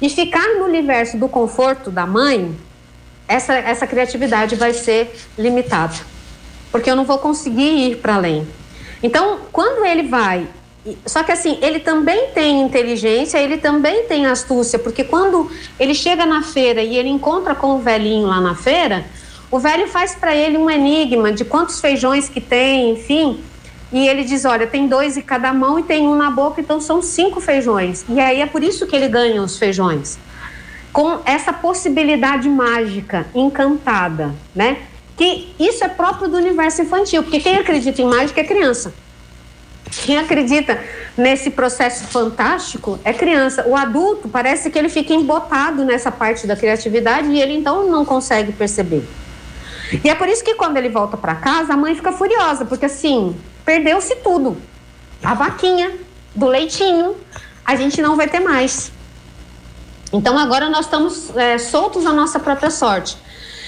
E 0.00 0.08
ficar 0.08 0.46
no 0.58 0.64
universo 0.64 1.16
do 1.16 1.28
conforto 1.28 1.90
da 1.90 2.06
mãe, 2.06 2.54
essa, 3.26 3.54
essa 3.54 3.86
criatividade 3.86 4.54
vai 4.54 4.72
ser 4.72 5.14
limitada. 5.38 5.94
Porque 6.70 6.90
eu 6.90 6.94
não 6.94 7.04
vou 7.04 7.18
conseguir 7.18 7.90
ir 7.90 7.96
para 7.96 8.16
além. 8.16 8.46
Então, 9.02 9.40
quando 9.50 9.84
ele 9.84 10.04
vai 10.04 10.46
só 11.04 11.22
que 11.22 11.32
assim, 11.32 11.58
ele 11.62 11.80
também 11.80 12.28
tem 12.34 12.62
inteligência, 12.62 13.38
ele 13.38 13.56
também 13.56 14.04
tem 14.04 14.26
astúcia, 14.26 14.78
porque 14.78 15.02
quando 15.04 15.50
ele 15.78 15.94
chega 15.94 16.24
na 16.26 16.42
feira 16.42 16.82
e 16.82 16.96
ele 16.96 17.08
encontra 17.08 17.54
com 17.54 17.76
o 17.76 17.78
velhinho 17.78 18.26
lá 18.26 18.40
na 18.40 18.54
feira, 18.54 19.04
o 19.50 19.58
velho 19.58 19.88
faz 19.88 20.14
para 20.14 20.34
ele 20.34 20.56
um 20.56 20.68
enigma 20.70 21.32
de 21.32 21.44
quantos 21.44 21.80
feijões 21.80 22.28
que 22.28 22.40
tem, 22.40 22.90
enfim. 22.90 23.40
E 23.92 24.06
ele 24.08 24.24
diz: 24.24 24.44
olha, 24.44 24.66
tem 24.66 24.86
dois 24.88 25.16
em 25.16 25.22
cada 25.22 25.52
mão 25.52 25.78
e 25.78 25.82
tem 25.82 26.06
um 26.06 26.16
na 26.16 26.30
boca, 26.30 26.60
então 26.60 26.80
são 26.80 27.00
cinco 27.00 27.40
feijões. 27.40 28.04
E 28.08 28.20
aí 28.20 28.40
é 28.40 28.46
por 28.46 28.62
isso 28.62 28.86
que 28.86 28.96
ele 28.96 29.08
ganha 29.08 29.42
os 29.42 29.58
feijões. 29.58 30.18
Com 30.92 31.20
essa 31.24 31.52
possibilidade 31.52 32.48
mágica, 32.48 33.26
encantada, 33.34 34.34
né? 34.54 34.78
Que 35.16 35.54
isso 35.58 35.84
é 35.84 35.88
próprio 35.88 36.28
do 36.28 36.36
universo 36.36 36.82
infantil, 36.82 37.22
porque 37.22 37.40
quem 37.40 37.56
acredita 37.56 38.02
em 38.02 38.06
mágica 38.06 38.40
é 38.40 38.44
criança. 38.44 38.92
Quem 39.90 40.18
acredita 40.18 40.82
nesse 41.16 41.50
processo 41.50 42.06
fantástico 42.08 42.98
é 43.04 43.12
criança. 43.12 43.64
O 43.66 43.76
adulto 43.76 44.28
parece 44.28 44.70
que 44.70 44.78
ele 44.78 44.88
fica 44.88 45.14
embotado 45.14 45.84
nessa 45.84 46.10
parte 46.10 46.46
da 46.46 46.56
criatividade 46.56 47.28
e 47.28 47.40
ele 47.40 47.54
então 47.54 47.88
não 47.88 48.04
consegue 48.04 48.52
perceber. 48.52 49.06
E 50.02 50.08
é 50.10 50.14
por 50.14 50.28
isso 50.28 50.42
que 50.42 50.54
quando 50.54 50.76
ele 50.76 50.88
volta 50.88 51.16
para 51.16 51.36
casa, 51.36 51.74
a 51.74 51.76
mãe 51.76 51.94
fica 51.94 52.12
furiosa, 52.12 52.64
porque 52.64 52.86
assim, 52.86 53.36
perdeu-se 53.64 54.16
tudo. 54.16 54.56
A 55.22 55.34
vaquinha 55.34 55.92
do 56.34 56.46
leitinho, 56.46 57.16
a 57.64 57.76
gente 57.76 58.02
não 58.02 58.16
vai 58.16 58.28
ter 58.28 58.40
mais. 58.40 58.90
Então 60.12 60.38
agora 60.38 60.68
nós 60.68 60.86
estamos 60.86 61.34
é, 61.36 61.58
soltos 61.58 62.04
à 62.06 62.12
nossa 62.12 62.38
própria 62.38 62.70
sorte. 62.70 63.16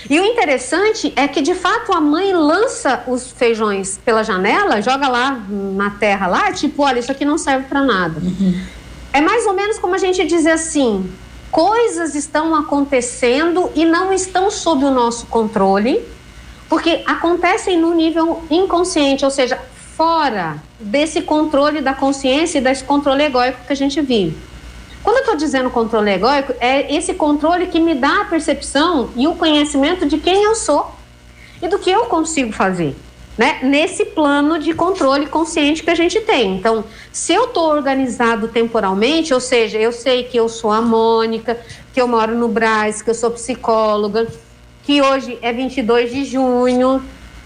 E 0.08 0.18
o 0.20 0.24
interessante 0.24 1.12
é 1.16 1.26
que 1.26 1.40
de 1.40 1.54
fato 1.54 1.92
a 1.92 2.00
mãe 2.00 2.32
lança 2.32 3.02
os 3.06 3.30
feijões 3.30 3.98
pela 4.04 4.22
janela, 4.22 4.80
joga 4.80 5.08
lá 5.08 5.42
na 5.50 5.90
terra 5.90 6.26
lá, 6.26 6.52
tipo, 6.52 6.82
olha, 6.82 6.98
isso 6.98 7.10
aqui 7.10 7.24
não 7.24 7.38
serve 7.38 7.66
para 7.66 7.82
nada. 7.82 8.20
Uhum. 8.20 8.60
É 9.12 9.20
mais 9.20 9.46
ou 9.46 9.54
menos 9.54 9.78
como 9.78 9.94
a 9.94 9.98
gente 9.98 10.24
dizer 10.26 10.52
assim: 10.52 11.10
coisas 11.50 12.14
estão 12.14 12.54
acontecendo 12.54 13.70
e 13.74 13.84
não 13.84 14.12
estão 14.12 14.50
sob 14.50 14.84
o 14.84 14.90
nosso 14.90 15.26
controle, 15.26 16.02
porque 16.68 17.02
acontecem 17.06 17.78
no 17.78 17.94
nível 17.94 18.42
inconsciente, 18.50 19.24
ou 19.24 19.30
seja, 19.30 19.58
fora 19.96 20.62
desse 20.78 21.22
controle 21.22 21.80
da 21.80 21.92
consciência 21.92 22.58
e 22.58 22.60
desse 22.60 22.84
controle 22.84 23.24
egóico 23.24 23.58
que 23.66 23.72
a 23.72 23.76
gente 23.76 24.00
vive. 24.00 24.36
Quando 25.02 25.16
eu 25.16 25.20
estou 25.20 25.36
dizendo 25.36 25.70
controle 25.70 26.10
egóico, 26.10 26.54
é 26.60 26.94
esse 26.94 27.14
controle 27.14 27.66
que 27.66 27.80
me 27.80 27.94
dá 27.94 28.22
a 28.22 28.24
percepção 28.24 29.10
e 29.16 29.26
o 29.26 29.34
conhecimento 29.34 30.06
de 30.06 30.18
quem 30.18 30.42
eu 30.44 30.54
sou 30.54 30.92
e 31.62 31.68
do 31.68 31.78
que 31.78 31.90
eu 31.90 32.06
consigo 32.06 32.52
fazer. 32.52 32.96
Né? 33.36 33.60
Nesse 33.62 34.04
plano 34.04 34.58
de 34.58 34.74
controle 34.74 35.26
consciente 35.26 35.84
que 35.84 35.90
a 35.90 35.94
gente 35.94 36.20
tem. 36.20 36.56
Então, 36.56 36.84
se 37.12 37.32
eu 37.32 37.44
estou 37.44 37.70
organizado 37.70 38.48
temporalmente, 38.48 39.32
ou 39.32 39.38
seja, 39.38 39.78
eu 39.78 39.92
sei 39.92 40.24
que 40.24 40.36
eu 40.36 40.48
sou 40.48 40.72
a 40.72 40.82
Mônica, 40.82 41.56
que 41.92 42.00
eu 42.00 42.08
moro 42.08 42.34
no 42.34 42.48
Braz, 42.48 43.00
que 43.00 43.10
eu 43.10 43.14
sou 43.14 43.30
psicóloga, 43.30 44.26
que 44.82 45.00
hoje 45.00 45.38
é 45.40 45.52
22 45.52 46.10
de 46.10 46.24
junho, 46.24 47.00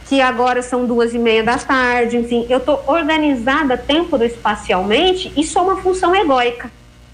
que 0.08 0.20
agora 0.22 0.62
são 0.62 0.86
duas 0.86 1.12
e 1.12 1.18
meia 1.18 1.42
da 1.42 1.58
tarde, 1.58 2.16
enfim, 2.16 2.46
eu 2.48 2.58
estou 2.58 2.82
organizada 2.86 3.76
temporo-espacialmente, 3.76 5.30
isso 5.36 5.58
é 5.58 5.62
uma 5.62 5.76
função 5.76 6.14
egóica. 6.16 6.70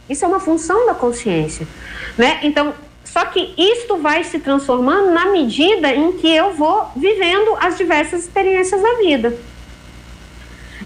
Isso 0.09 0.25
é 0.25 0.29
uma 0.29 0.41
função 0.41 0.87
da 0.87 0.95
consciência, 0.95 1.67
né? 2.17 2.41
Então, 2.43 2.73
só 3.05 3.25
que 3.25 3.55
isto 3.57 3.97
vai 3.97 4.23
se 4.25 4.39
transformando 4.39 5.11
na 5.11 5.27
medida 5.27 5.93
em 5.95 6.13
que 6.13 6.29
eu 6.29 6.55
vou 6.55 6.87
vivendo 6.95 7.57
as 7.61 7.77
diversas 7.77 8.23
experiências 8.25 8.81
da 8.81 8.95
vida. 8.95 9.37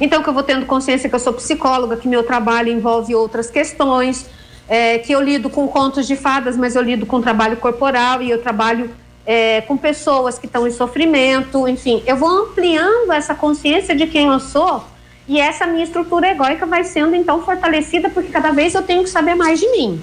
Então, 0.01 0.23
que 0.23 0.29
eu 0.29 0.33
vou 0.33 0.43
tendo 0.43 0.67
consciência 0.67 1.09
que 1.09 1.15
eu 1.15 1.21
sou 1.21 1.33
psicóloga, 1.33 1.97
que 1.97 2.09
meu 2.09 2.23
trabalho 2.23 2.73
envolve 2.73 3.15
outras 3.15 3.51
questões, 3.51 4.27
é, 4.69 4.99
que 4.99 5.13
eu 5.13 5.21
lido 5.21 5.51
com 5.51 5.69
contos 5.69 6.07
de 6.07 6.17
fadas, 6.17 6.57
mas 6.57 6.75
eu 6.75 6.83
lido 6.83 7.07
com 7.07 7.21
trabalho 7.21 7.57
corporal 7.57 8.23
e 8.23 8.31
eu 8.31 8.41
trabalho 8.41 8.91
é, 9.27 9.61
com 9.61 9.77
pessoas 9.77 10.39
que 10.39 10.47
estão 10.47 10.67
em 10.67 10.71
sofrimento, 10.71 11.69
enfim, 11.69 12.03
eu 12.07 12.17
vou 12.17 12.29
ampliando 12.29 13.13
essa 13.13 13.35
consciência 13.35 13.95
de 13.95 14.07
quem 14.07 14.27
eu 14.29 14.41
sou 14.41 14.85
e 15.29 15.41
essa 15.41 15.67
minha 15.67 15.85
estrutura 15.85 16.31
egóica 16.31 16.67
vai 16.67 16.85
sendo 16.85 17.15
então 17.15 17.45
fortalecida 17.45 18.11
porque 18.11 18.31
cada 18.31 18.51
vez 18.51 18.75
eu 18.75 18.83
tenho 18.83 19.05
que 19.05 19.11
saber 19.11 19.35
mais 19.35 19.61
de 19.61 19.69
mim. 19.69 20.01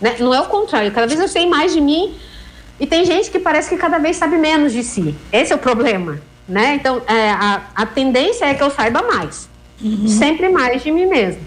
Né? 0.00 0.16
Não 0.18 0.34
é 0.34 0.40
o 0.40 0.46
contrário, 0.46 0.90
cada 0.92 1.06
vez 1.06 1.20
eu 1.20 1.28
sei 1.28 1.46
mais 1.46 1.72
de 1.72 1.80
mim 1.80 2.14
e 2.80 2.86
tem 2.86 3.04
gente 3.04 3.30
que 3.30 3.38
parece 3.38 3.68
que 3.68 3.76
cada 3.76 3.98
vez 3.98 4.16
sabe 4.16 4.38
menos 4.38 4.72
de 4.72 4.82
si. 4.82 5.14
Esse 5.32 5.52
é 5.52 5.56
o 5.56 5.58
problema. 5.58 6.20
Né? 6.48 6.74
Então, 6.76 7.02
é, 7.06 7.30
a, 7.30 7.62
a 7.74 7.86
tendência 7.86 8.46
é 8.46 8.54
que 8.54 8.62
eu 8.62 8.70
saiba 8.70 9.02
mais, 9.02 9.48
uhum. 9.82 10.08
sempre 10.08 10.48
mais 10.48 10.82
de 10.82 10.90
mim 10.90 11.04
mesmo. 11.06 11.42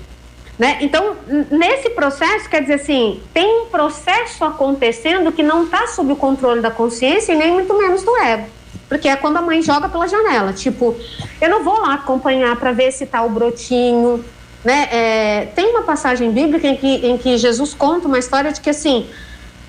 Né? 0.59 0.77
Então, 0.81 1.15
nesse 1.49 1.89
processo, 1.89 2.47
quer 2.47 2.61
dizer 2.61 2.75
assim, 2.75 3.19
tem 3.33 3.63
um 3.63 3.65
processo 3.65 4.45
acontecendo 4.45 5.31
que 5.31 5.41
não 5.41 5.63
está 5.63 5.87
sob 5.87 6.13
o 6.13 6.15
controle 6.15 6.61
da 6.61 6.69
consciência 6.69 7.33
e 7.33 7.35
nem 7.35 7.51
muito 7.51 7.75
menos 7.75 8.03
do 8.03 8.15
ego. 8.17 8.45
Porque 8.91 9.07
é 9.07 9.15
quando 9.15 9.37
a 9.37 9.41
mãe 9.41 9.61
joga 9.61 9.87
pela 9.87 10.05
janela. 10.05 10.51
Tipo, 10.51 10.93
eu 11.39 11.49
não 11.49 11.63
vou 11.63 11.79
lá 11.79 11.93
acompanhar 11.93 12.57
para 12.57 12.73
ver 12.73 12.91
se 12.91 13.05
tá 13.05 13.23
o 13.23 13.29
brotinho. 13.29 14.21
Né? 14.65 14.89
É, 14.91 15.45
tem 15.55 15.67
uma 15.67 15.83
passagem 15.83 16.29
bíblica 16.29 16.67
em 16.67 16.75
que, 16.75 17.07
em 17.07 17.17
que 17.17 17.37
Jesus 17.37 17.73
conta 17.73 18.05
uma 18.09 18.19
história 18.19 18.51
de 18.51 18.59
que, 18.59 18.69
assim, 18.69 19.07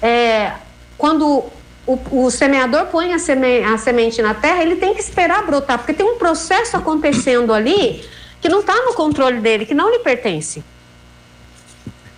é, 0.02 0.55
quando 0.99 1.45
o, 1.87 2.00
o, 2.11 2.31
semeador 2.33 2.87
põe 2.87 3.14
a, 3.14 3.19
seme, 3.21 3.62
a 3.62 3.79
semente 3.79 4.21
na 4.21 4.35
terra, 4.35 4.61
ele 4.61 4.75
tem 4.75 4.93
que 4.93 5.00
esperar 5.00 5.47
brotar, 5.47 5.79
porque 5.79 5.93
tem 5.93 6.05
um 6.05 6.19
processo 6.19 6.76
acontecendo 6.76 7.55
ali 7.55 8.05
que 8.41 8.49
não 8.49 8.59
está 8.59 8.75
no 8.75 8.93
controle 8.95 9.38
dele, 9.38 9.64
que 9.64 9.73
não 9.73 9.88
lhe 9.88 10.00
pertence. 10.00 10.64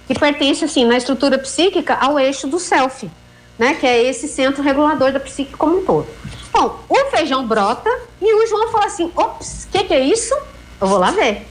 Que 0.07 0.19
pertence, 0.19 0.65
assim, 0.65 0.87
na 0.87 0.97
estrutura 0.97 1.37
psíquica 1.37 1.99
ao 2.01 2.19
eixo 2.19 2.47
do 2.47 2.59
self, 2.59 3.11
né? 3.59 3.75
Que 3.75 3.87
é 3.87 4.03
esse 4.05 4.27
centro 4.27 4.63
regulador 4.63 5.13
da 5.13 5.21
psique 5.21 5.53
como 5.53 5.81
um 5.81 5.85
todo. 5.85 6.24
Bom, 6.55 6.79
o 6.89 7.11
feijão 7.11 7.45
brota 7.45 7.91
e 8.23 8.33
o 8.33 8.47
João 8.47 8.71
fala 8.71 8.87
assim: 8.87 9.11
ops, 9.17 9.65
o 9.65 9.69
que, 9.73 9.83
que 9.83 9.93
é 9.93 9.99
isso? 9.99 10.33
Eu 10.81 10.87
vou 10.87 10.99
lá 10.99 11.11
ver. 11.11 11.43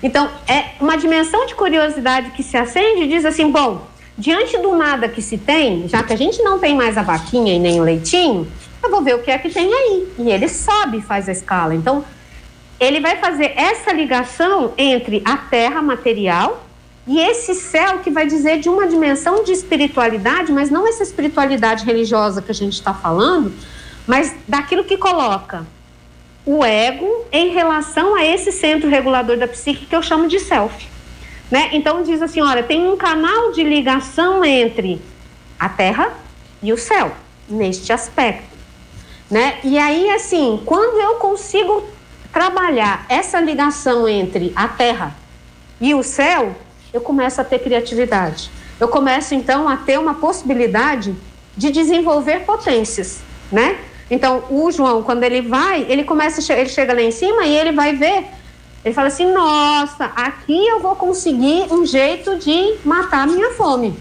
Então, 0.00 0.30
é 0.46 0.66
uma 0.80 0.96
dimensão 0.96 1.44
de 1.44 1.56
curiosidade 1.56 2.30
que 2.30 2.44
se 2.44 2.56
acende 2.56 3.02
e 3.02 3.08
diz 3.08 3.24
assim: 3.24 3.50
bom, 3.50 3.84
diante 4.16 4.56
do 4.58 4.76
nada 4.76 5.08
que 5.08 5.20
se 5.20 5.36
tem, 5.36 5.88
já 5.88 6.04
que 6.04 6.12
a 6.12 6.16
gente 6.16 6.40
não 6.40 6.60
tem 6.60 6.76
mais 6.76 6.96
a 6.96 7.02
vaquinha 7.02 7.52
e 7.52 7.58
nem 7.58 7.80
o 7.80 7.82
leitinho, 7.82 8.46
eu 8.80 8.88
vou 8.88 9.02
ver 9.02 9.16
o 9.16 9.22
que 9.24 9.30
é 9.30 9.38
que 9.38 9.50
tem 9.50 9.74
aí. 9.74 10.08
E 10.20 10.30
ele 10.30 10.48
sobe, 10.48 11.00
faz 11.00 11.28
a 11.28 11.32
escala. 11.32 11.74
Então, 11.74 12.04
ele 12.78 13.00
vai 13.00 13.16
fazer 13.16 13.54
essa 13.56 13.92
ligação 13.92 14.72
entre 14.78 15.20
a 15.24 15.36
terra 15.36 15.82
material 15.82 16.64
e 17.08 17.18
esse 17.18 17.54
céu 17.56 17.98
que 17.98 18.10
vai 18.10 18.26
dizer 18.26 18.60
de 18.60 18.68
uma 18.68 18.86
dimensão 18.86 19.42
de 19.42 19.50
espiritualidade, 19.50 20.52
mas 20.52 20.70
não 20.70 20.86
essa 20.86 21.02
espiritualidade 21.02 21.84
religiosa 21.84 22.40
que 22.40 22.52
a 22.52 22.54
gente 22.54 22.74
está 22.74 22.94
falando, 22.94 23.52
mas 24.06 24.34
daquilo 24.46 24.84
que 24.84 24.96
coloca 24.96 25.66
o 26.44 26.64
ego 26.64 27.26
em 27.32 27.50
relação 27.50 28.14
a 28.14 28.24
esse 28.24 28.52
centro 28.52 28.88
regulador 28.88 29.36
da 29.36 29.48
psique 29.48 29.86
que 29.86 29.96
eu 29.96 30.02
chamo 30.02 30.28
de 30.28 30.38
self. 30.38 30.88
Né? 31.50 31.70
Então 31.72 32.02
diz 32.02 32.22
assim, 32.22 32.40
olha, 32.40 32.62
tem 32.62 32.88
um 32.88 32.96
canal 32.96 33.52
de 33.52 33.62
ligação 33.62 34.44
entre 34.44 35.00
a 35.58 35.68
Terra 35.68 36.12
e 36.62 36.72
o 36.72 36.78
céu 36.78 37.12
neste 37.48 37.92
aspecto, 37.92 38.56
né? 39.30 39.58
E 39.62 39.78
aí 39.78 40.10
assim, 40.10 40.60
quando 40.64 41.00
eu 41.00 41.14
consigo 41.16 41.84
trabalhar 42.32 43.06
essa 43.08 43.40
ligação 43.40 44.08
entre 44.08 44.52
a 44.56 44.66
Terra 44.66 45.16
e 45.80 45.94
o 45.94 46.02
céu, 46.02 46.54
eu 46.92 47.00
começo 47.00 47.40
a 47.40 47.44
ter 47.44 47.60
criatividade. 47.60 48.50
Eu 48.80 48.88
começo 48.88 49.34
então 49.34 49.68
a 49.68 49.76
ter 49.76 49.98
uma 49.98 50.14
possibilidade 50.14 51.14
de 51.56 51.70
desenvolver 51.70 52.40
potências, 52.40 53.20
né? 53.50 53.78
Então, 54.10 54.44
o 54.50 54.70
João, 54.70 55.02
quando 55.02 55.24
ele 55.24 55.42
vai, 55.42 55.84
ele 55.88 56.04
começa, 56.04 56.52
ele 56.52 56.68
chega 56.68 56.92
lá 56.92 57.02
em 57.02 57.10
cima 57.10 57.44
e 57.44 57.56
ele 57.56 57.72
vai 57.72 57.94
ver. 57.94 58.24
Ele 58.84 58.94
fala 58.94 59.08
assim: 59.08 59.32
Nossa, 59.32 60.04
aqui 60.04 60.66
eu 60.68 60.80
vou 60.80 60.94
conseguir 60.94 61.66
um 61.72 61.84
jeito 61.84 62.36
de 62.36 62.76
matar 62.84 63.22
a 63.22 63.26
minha 63.26 63.50
fome. 63.50 63.96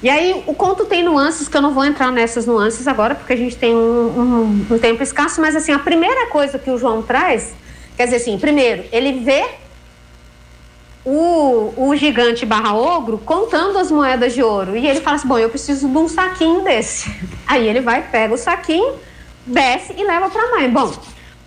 E 0.00 0.08
aí, 0.08 0.44
o 0.46 0.54
conto 0.54 0.84
tem 0.84 1.02
nuances 1.02 1.48
que 1.48 1.56
eu 1.56 1.62
não 1.62 1.72
vou 1.72 1.84
entrar 1.84 2.12
nessas 2.12 2.46
nuances 2.46 2.86
agora, 2.86 3.14
porque 3.14 3.32
a 3.32 3.36
gente 3.36 3.56
tem 3.56 3.74
um, 3.74 3.78
um, 3.80 4.74
um 4.74 4.78
tempo 4.78 5.02
escasso. 5.02 5.40
Mas, 5.40 5.56
assim, 5.56 5.72
a 5.72 5.78
primeira 5.78 6.26
coisa 6.26 6.58
que 6.58 6.70
o 6.70 6.76
João 6.76 7.02
traz, 7.02 7.54
quer 7.96 8.04
dizer 8.04 8.16
assim, 8.16 8.38
primeiro, 8.38 8.84
ele 8.92 9.20
vê 9.20 9.46
o, 11.04 11.74
o 11.76 11.96
gigante 11.96 12.46
barra 12.46 12.74
ogro 12.74 13.18
contando 13.18 13.78
as 13.78 13.90
moedas 13.90 14.32
de 14.32 14.42
ouro. 14.42 14.76
E 14.76 14.86
ele 14.86 15.00
fala 15.00 15.16
assim: 15.16 15.28
Bom, 15.28 15.38
eu 15.38 15.50
preciso 15.50 15.88
de 15.88 15.96
um 15.96 16.08
saquinho 16.08 16.62
desse. 16.62 17.14
Aí 17.46 17.68
ele 17.68 17.80
vai, 17.80 18.02
pega 18.02 18.32
o 18.32 18.38
saquinho, 18.38 18.94
desce 19.44 19.94
e 19.96 20.04
leva 20.04 20.30
para 20.30 20.42
a 20.42 20.50
mãe. 20.52 20.70
Bom, 20.70 20.92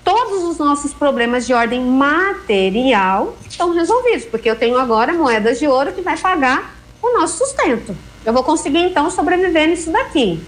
todos 0.04 0.44
os 0.44 0.58
nossos 0.58 0.94
problemas 0.94 1.48
de 1.48 1.54
ordem 1.54 1.82
material 1.82 3.36
estão 3.50 3.74
resolvidos, 3.74 4.26
porque 4.26 4.50
eu 4.50 4.56
tenho 4.56 4.78
agora 4.78 5.14
moedas 5.14 5.58
de 5.60 5.68
ouro 5.68 5.92
que 5.92 6.02
vai 6.02 6.18
pagar 6.18 6.76
o 7.02 7.20
nosso 7.20 7.40
sustento. 7.46 7.98
Eu 8.24 8.34
vou 8.34 8.44
conseguir 8.44 8.80
então 8.80 9.10
sobreviver 9.10 9.68
nisso 9.68 9.92
daqui. 9.92 10.40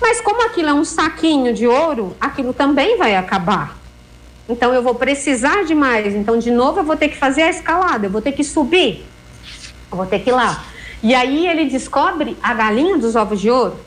Mas 0.00 0.20
como 0.20 0.46
aquilo 0.46 0.70
é 0.70 0.74
um 0.74 0.84
saquinho 0.84 1.52
de 1.52 1.66
ouro, 1.66 2.16
aquilo 2.18 2.54
também 2.54 2.96
vai 2.96 3.16
acabar. 3.16 3.79
Então 4.50 4.74
eu 4.74 4.82
vou 4.82 4.96
precisar 4.96 5.64
de 5.64 5.74
mais. 5.74 6.14
Então, 6.14 6.36
de 6.36 6.50
novo, 6.50 6.80
eu 6.80 6.84
vou 6.84 6.96
ter 6.96 7.08
que 7.08 7.16
fazer 7.16 7.42
a 7.42 7.50
escalada, 7.50 8.06
eu 8.06 8.10
vou 8.10 8.20
ter 8.20 8.32
que 8.32 8.42
subir, 8.42 9.06
eu 9.90 9.96
vou 9.96 10.06
ter 10.06 10.18
que 10.18 10.30
ir 10.30 10.32
lá. 10.32 10.64
E 11.02 11.14
aí 11.14 11.46
ele 11.46 11.66
descobre 11.66 12.36
a 12.42 12.52
galinha 12.52 12.98
dos 12.98 13.14
ovos 13.14 13.40
de 13.40 13.48
ouro. 13.48 13.78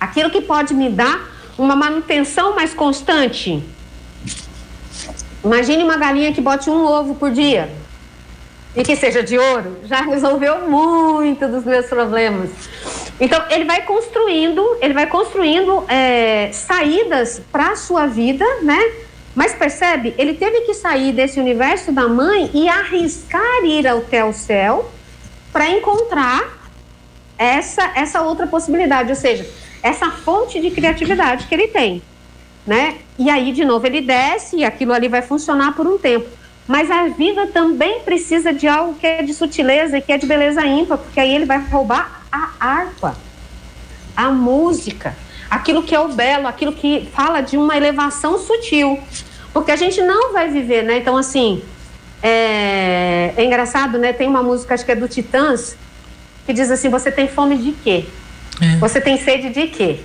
Aquilo 0.00 0.28
que 0.28 0.40
pode 0.40 0.74
me 0.74 0.90
dar 0.90 1.30
uma 1.56 1.76
manutenção 1.76 2.54
mais 2.54 2.74
constante. 2.74 3.62
Imagine 5.44 5.84
uma 5.84 5.96
galinha 5.96 6.32
que 6.32 6.40
bote 6.40 6.68
um 6.68 6.84
ovo 6.84 7.14
por 7.14 7.30
dia 7.30 7.70
e 8.78 8.84
que 8.84 8.94
seja 8.94 9.24
de 9.24 9.36
ouro, 9.36 9.78
já 9.84 10.02
resolveu 10.02 10.68
muito 10.68 11.48
dos 11.48 11.64
meus 11.64 11.86
problemas. 11.86 12.48
Então 13.18 13.42
ele 13.50 13.64
vai 13.64 13.82
construindo, 13.82 14.64
ele 14.80 14.94
vai 14.94 15.08
construindo 15.08 15.82
é, 15.88 16.50
saídas 16.52 17.42
para 17.50 17.72
a 17.72 17.76
sua 17.76 18.06
vida, 18.06 18.44
né? 18.62 18.78
Mas 19.34 19.52
percebe, 19.52 20.14
ele 20.16 20.34
teve 20.34 20.60
que 20.60 20.74
sair 20.74 21.12
desse 21.12 21.40
universo 21.40 21.90
da 21.90 22.06
mãe 22.06 22.50
e 22.54 22.68
arriscar 22.68 23.64
ir 23.64 23.84
até 23.88 24.24
o 24.24 24.32
céu 24.32 24.88
para 25.52 25.68
encontrar 25.68 26.70
essa, 27.36 27.90
essa 27.96 28.22
outra 28.22 28.46
possibilidade, 28.46 29.10
ou 29.10 29.16
seja, 29.16 29.44
essa 29.82 30.08
fonte 30.10 30.60
de 30.60 30.70
criatividade 30.70 31.46
que 31.48 31.54
ele 31.54 31.66
tem, 31.66 32.00
né? 32.64 32.98
E 33.18 33.28
aí, 33.28 33.50
de 33.50 33.64
novo, 33.64 33.84
ele 33.88 34.00
desce 34.00 34.58
e 34.58 34.64
aquilo 34.64 34.92
ali 34.92 35.08
vai 35.08 35.22
funcionar 35.22 35.74
por 35.74 35.84
um 35.84 35.98
tempo. 35.98 36.37
Mas 36.68 36.90
a 36.90 37.08
vida 37.08 37.46
também 37.46 38.00
precisa 38.00 38.52
de 38.52 38.68
algo 38.68 38.94
que 38.94 39.06
é 39.06 39.22
de 39.22 39.32
sutileza 39.32 39.96
e 39.96 40.02
que 40.02 40.12
é 40.12 40.18
de 40.18 40.26
beleza 40.26 40.64
ímpar, 40.66 40.98
porque 40.98 41.18
aí 41.18 41.34
ele 41.34 41.46
vai 41.46 41.58
roubar 41.58 42.22
a 42.30 42.50
harpa, 42.60 43.16
a 44.14 44.28
música, 44.28 45.16
aquilo 45.50 45.82
que 45.82 45.94
é 45.94 45.98
o 45.98 46.08
belo, 46.08 46.46
aquilo 46.46 46.74
que 46.74 47.08
fala 47.14 47.40
de 47.40 47.56
uma 47.56 47.74
elevação 47.74 48.38
sutil. 48.38 49.00
Porque 49.50 49.70
a 49.70 49.76
gente 49.76 50.02
não 50.02 50.34
vai 50.34 50.50
viver, 50.50 50.82
né? 50.82 50.98
Então, 50.98 51.16
assim, 51.16 51.62
é, 52.22 53.32
é 53.34 53.44
engraçado, 53.44 53.98
né? 53.98 54.12
Tem 54.12 54.28
uma 54.28 54.42
música, 54.42 54.74
acho 54.74 54.84
que 54.84 54.92
é 54.92 54.94
do 54.94 55.08
Titãs, 55.08 55.74
que 56.44 56.52
diz 56.52 56.70
assim: 56.70 56.90
Você 56.90 57.10
tem 57.10 57.26
fome 57.26 57.56
de 57.56 57.72
quê? 57.72 58.04
É. 58.60 58.76
Você 58.76 59.00
tem 59.00 59.16
sede 59.16 59.48
de 59.48 59.68
quê? 59.68 60.00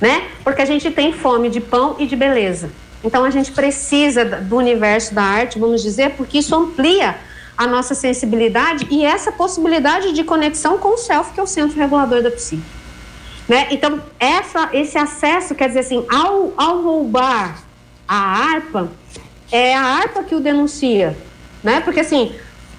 Né? 0.00 0.28
Porque 0.44 0.62
a 0.62 0.64
gente 0.64 0.90
tem 0.92 1.12
fome 1.12 1.50
de 1.50 1.60
pão 1.60 1.96
e 1.98 2.06
de 2.06 2.14
beleza. 2.14 2.70
Então 3.04 3.22
a 3.22 3.30
gente 3.30 3.52
precisa 3.52 4.24
do 4.24 4.56
universo 4.56 5.14
da 5.14 5.22
arte, 5.22 5.58
vamos 5.58 5.82
dizer, 5.82 6.12
porque 6.16 6.38
isso 6.38 6.54
amplia 6.54 7.16
a 7.56 7.66
nossa 7.66 7.94
sensibilidade 7.94 8.86
e 8.90 9.04
essa 9.04 9.30
possibilidade 9.30 10.12
de 10.12 10.24
conexão 10.24 10.78
com 10.78 10.94
o 10.94 10.96
self, 10.96 11.32
que 11.32 11.38
é 11.38 11.42
o 11.42 11.46
centro 11.46 11.78
regulador 11.78 12.22
da 12.22 12.30
psique. 12.30 12.62
Né? 13.46 13.68
Então, 13.70 14.00
essa, 14.18 14.70
esse 14.72 14.96
acesso, 14.96 15.54
quer 15.54 15.68
dizer 15.68 15.80
assim, 15.80 16.04
ao, 16.10 16.52
ao 16.56 16.82
roubar 16.82 17.62
a 18.08 18.16
harpa, 18.16 18.90
é 19.52 19.74
a 19.74 19.82
harpa 19.82 20.22
que 20.22 20.34
o 20.34 20.40
denuncia. 20.40 21.16
Né? 21.62 21.80
Porque 21.80 22.00
assim, 22.00 22.34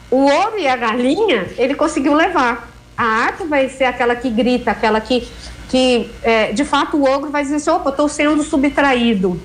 o 0.09 0.17
ouro 0.17 0.57
e 0.57 0.67
a 0.67 0.75
galinha, 0.75 1.47
ele 1.57 1.75
conseguiu 1.75 2.13
levar. 2.13 2.69
A 2.97 3.03
harpa 3.03 3.45
vai 3.45 3.69
ser 3.69 3.85
aquela 3.85 4.15
que 4.15 4.29
grita, 4.29 4.71
aquela 4.71 4.99
que, 4.99 5.27
que 5.69 6.09
é, 6.23 6.51
de 6.51 6.65
fato, 6.65 6.97
o 6.97 7.03
ogro 7.03 7.29
vai 7.29 7.43
dizer 7.43 7.57
assim, 7.57 7.69
opa, 7.69 7.91
estou 7.91 8.09
sendo 8.09 8.41
subtraído, 8.43 9.39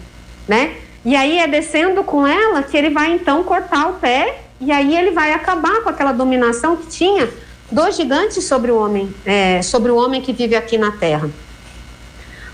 né? 0.51 0.75
E 1.05 1.15
aí 1.15 1.39
é 1.39 1.47
descendo 1.47 2.03
com 2.03 2.27
ela 2.27 2.61
que 2.61 2.77
ele 2.77 2.91
vai 2.91 3.13
então 3.13 3.45
cortar 3.45 3.89
o 3.89 3.93
pé 3.95 4.41
e 4.61 4.73
aí 4.73 4.97
ele 4.97 5.13
vai 5.13 5.33
acabar 5.33 5.81
com 5.83 5.89
aquela 5.89 6.11
dominação 6.11 6.77
que 6.77 6.89
tinha 6.89 7.31
dos 7.71 7.97
gigantes 7.97 8.45
sobre 8.45 8.73
o 8.73 8.77
homem, 8.77 9.15
é, 9.25 9.63
sobre 9.63 9.93
o 9.93 9.97
homem 9.97 10.21
que 10.21 10.33
vive 10.33 10.57
aqui 10.57 10.77
na 10.77 10.91
Terra. 10.91 11.31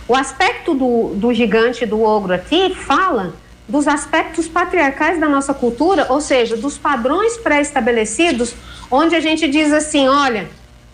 O 0.07 0.15
aspecto 0.15 0.75
do, 0.75 1.15
do 1.15 1.33
gigante, 1.33 1.87
do 1.87 2.03
ogro 2.03 2.35
aqui, 2.35 2.75
fala 2.75 3.33
dos 3.67 3.89
aspectos 3.89 4.47
patriarcais 4.47 5.19
da 5.19 5.27
nossa 5.27 5.55
cultura, 5.55 6.07
ou 6.11 6.21
seja, 6.21 6.55
dos 6.55 6.77
padrões 6.77 7.39
pré-estabelecidos, 7.39 8.55
onde 8.91 9.17
a 9.17 9.21
gente 9.21 9.49
diz 9.49 9.73
assim, 9.73 10.07
olha, 10.07 10.49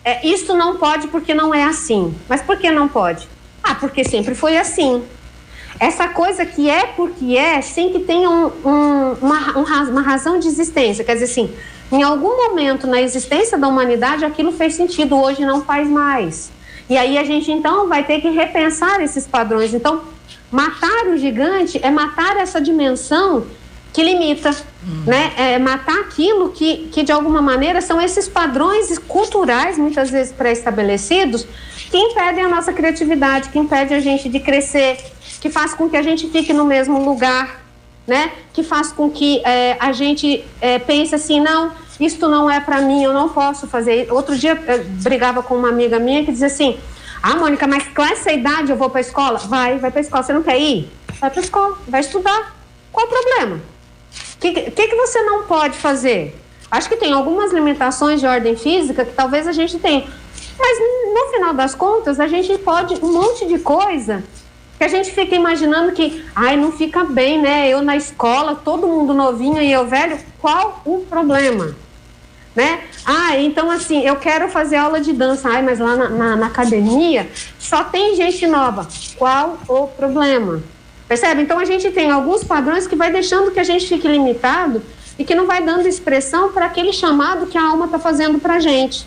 é, 0.05 0.25
isso 0.25 0.55
não 0.55 0.77
pode 0.77 1.07
porque 1.09 1.33
não 1.33 1.53
é 1.53 1.65
assim. 1.65 2.15
Mas 2.29 2.41
por 2.41 2.57
que 2.57 2.71
não 2.71 2.87
pode? 2.87 3.27
Ah, 3.61 3.75
porque 3.75 4.05
sempre 4.05 4.33
foi 4.33 4.57
assim. 4.57 5.03
Essa 5.79 6.07
coisa 6.07 6.45
que 6.45 6.69
é 6.69 6.85
porque 6.85 7.37
é, 7.37 7.61
sem 7.61 7.91
que 7.91 7.99
tenha 7.99 8.29
um, 8.29 8.51
um, 8.63 9.13
uma, 9.21 9.51
uma 9.89 10.01
razão 10.01 10.39
de 10.39 10.47
existência. 10.47 11.03
Quer 11.03 11.13
dizer 11.13 11.25
assim, 11.25 11.53
em 11.91 12.03
algum 12.03 12.49
momento 12.49 12.87
na 12.87 13.01
existência 13.01 13.57
da 13.57 13.67
humanidade 13.67 14.25
aquilo 14.25 14.51
fez 14.51 14.75
sentido, 14.75 15.19
hoje 15.19 15.45
não 15.45 15.63
faz 15.63 15.87
mais. 15.87 16.51
E 16.89 16.97
aí 16.97 17.17
a 17.17 17.23
gente 17.23 17.51
então 17.51 17.87
vai 17.87 18.03
ter 18.03 18.21
que 18.21 18.29
repensar 18.29 19.01
esses 19.01 19.25
padrões. 19.25 19.73
Então, 19.73 20.01
matar 20.51 21.07
o 21.07 21.17
gigante 21.17 21.79
é 21.81 21.89
matar 21.89 22.37
essa 22.37 22.59
dimensão 22.61 23.45
que 23.93 24.03
limita, 24.03 24.49
uhum. 24.49 25.03
né? 25.05 25.31
É 25.37 25.59
matar 25.59 25.99
aquilo 25.99 26.49
que, 26.49 26.89
que 26.91 27.03
de 27.03 27.11
alguma 27.11 27.41
maneira 27.43 27.79
são 27.79 28.01
esses 28.01 28.27
padrões 28.27 28.97
culturais, 28.97 29.77
muitas 29.77 30.09
vezes 30.09 30.33
pré-estabelecidos, 30.33 31.45
que 31.91 31.97
impedem 31.97 32.43
a 32.43 32.49
nossa 32.49 32.73
criatividade, 32.73 33.49
que 33.49 33.59
impedem 33.59 33.95
a 33.95 33.99
gente 33.99 34.27
de 34.27 34.39
crescer, 34.39 34.97
que 35.43 35.49
faz 35.49 35.73
com 35.73 35.89
que 35.89 35.97
a 35.97 36.01
gente 36.01 36.29
fique 36.29 36.53
no 36.53 36.63
mesmo 36.63 37.03
lugar, 37.03 37.61
né? 38.07 38.31
Que 38.53 38.63
faz 38.63 38.93
com 38.93 39.09
que 39.11 39.41
é, 39.45 39.75
a 39.77 39.91
gente 39.91 40.41
é, 40.61 40.79
pense 40.79 41.13
assim, 41.13 41.41
não, 41.41 41.73
isto 41.99 42.29
não 42.29 42.49
é 42.49 42.61
para 42.61 42.79
mim, 42.79 43.03
eu 43.03 43.11
não 43.11 43.27
posso 43.27 43.67
fazer. 43.67 44.09
Outro 44.09 44.37
dia 44.37 44.51
eu 44.51 44.85
brigava 45.03 45.43
com 45.43 45.53
uma 45.55 45.67
amiga 45.67 45.99
minha 45.99 46.23
que 46.23 46.31
dizia 46.31 46.47
assim, 46.47 46.79
ah, 47.21 47.35
Mônica, 47.35 47.67
mas 47.67 47.85
com 47.89 48.05
essa 48.05 48.31
idade 48.31 48.71
eu 48.71 48.77
vou 48.77 48.89
para 48.89 49.01
escola? 49.01 49.37
Vai, 49.37 49.77
vai 49.79 49.91
para 49.91 49.99
escola. 49.99 50.23
Você 50.23 50.31
não 50.31 50.43
quer 50.43 50.57
ir? 50.57 50.89
Vai 51.19 51.29
para 51.29 51.41
escola, 51.41 51.77
vai 51.89 51.99
estudar. 51.99 52.55
Qual 52.89 53.05
o 53.05 53.09
problema? 53.09 53.59
que, 54.39 54.71
que, 54.71 54.87
que 54.87 54.95
você 54.95 55.21
não 55.23 55.43
pode 55.43 55.77
fazer? 55.77 56.39
Acho 56.71 56.87
que 56.87 56.95
tem 56.95 57.11
algumas 57.11 57.51
limitações 57.51 58.21
de 58.21 58.25
ordem 58.25 58.55
física 58.55 59.03
que 59.03 59.11
talvez 59.11 59.45
a 59.45 59.51
gente 59.51 59.77
tenha. 59.77 60.07
Mas 60.57 60.79
no 61.13 61.33
final 61.33 61.53
das 61.53 61.75
contas, 61.75 62.17
a 62.21 62.27
gente 62.27 62.57
pode 62.59 62.95
um 63.03 63.11
monte 63.11 63.45
de 63.45 63.59
coisa 63.59 64.23
que 64.77 64.83
a 64.83 64.87
gente 64.87 65.11
fica 65.11 65.35
imaginando 65.35 65.91
que, 65.91 66.23
ai, 66.35 66.57
não 66.57 66.71
fica 66.71 67.03
bem, 67.03 67.41
né? 67.41 67.69
Eu 67.69 67.81
na 67.81 67.95
escola, 67.95 68.55
todo 68.55 68.87
mundo 68.87 69.13
novinho 69.13 69.61
e 69.61 69.71
eu 69.71 69.87
velho, 69.87 70.17
qual 70.39 70.81
o 70.85 70.99
problema? 70.99 71.75
Né? 72.55 72.81
Ah, 73.03 73.39
então 73.39 73.71
assim, 73.71 74.05
eu 74.05 74.15
quero 74.17 74.47
fazer 74.47 74.75
aula 74.75 75.01
de 75.01 75.11
dança, 75.11 75.49
ai, 75.49 75.63
mas 75.63 75.79
lá 75.79 75.95
na, 75.95 76.09
na, 76.09 76.35
na 76.35 76.45
academia 76.47 77.27
só 77.57 77.83
tem 77.83 78.15
gente 78.15 78.45
nova. 78.45 78.87
Qual 79.17 79.57
o 79.67 79.87
problema? 79.87 80.61
Percebe? 81.07 81.41
Então 81.41 81.57
a 81.57 81.65
gente 81.65 81.89
tem 81.91 82.11
alguns 82.11 82.43
padrões 82.43 82.85
que 82.85 82.95
vai 82.95 83.11
deixando 83.11 83.51
que 83.51 83.59
a 83.59 83.63
gente 83.63 83.87
fique 83.87 84.07
limitado 84.07 84.83
e 85.17 85.23
que 85.23 85.35
não 85.35 85.45
vai 85.45 85.63
dando 85.63 85.87
expressão 85.87 86.51
para 86.51 86.65
aquele 86.65 86.93
chamado 86.93 87.47
que 87.47 87.57
a 87.57 87.63
alma 87.63 87.85
está 87.85 87.99
fazendo 87.99 88.39
para 88.39 88.55
a 88.55 88.59
gente. 88.59 89.05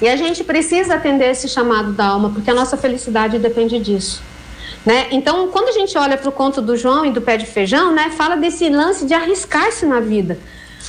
E 0.00 0.08
a 0.08 0.16
gente 0.16 0.44
precisa 0.44 0.94
atender 0.94 1.30
esse 1.30 1.48
chamado 1.48 1.92
da 1.92 2.06
alma, 2.06 2.30
porque 2.30 2.50
a 2.50 2.54
nossa 2.54 2.76
felicidade 2.76 3.38
depende 3.38 3.78
disso. 3.78 4.22
Né? 4.84 5.08
Então, 5.10 5.48
quando 5.48 5.68
a 5.68 5.72
gente 5.72 5.98
olha 5.98 6.16
para 6.16 6.28
o 6.28 6.32
conto 6.32 6.62
do 6.62 6.76
João 6.76 7.04
e 7.04 7.10
do 7.10 7.20
pé 7.20 7.36
de 7.36 7.46
feijão, 7.46 7.92
né, 7.92 8.10
fala 8.10 8.36
desse 8.36 8.68
lance 8.68 9.04
de 9.04 9.14
arriscar-se 9.14 9.84
na 9.84 9.98
vida. 9.98 10.38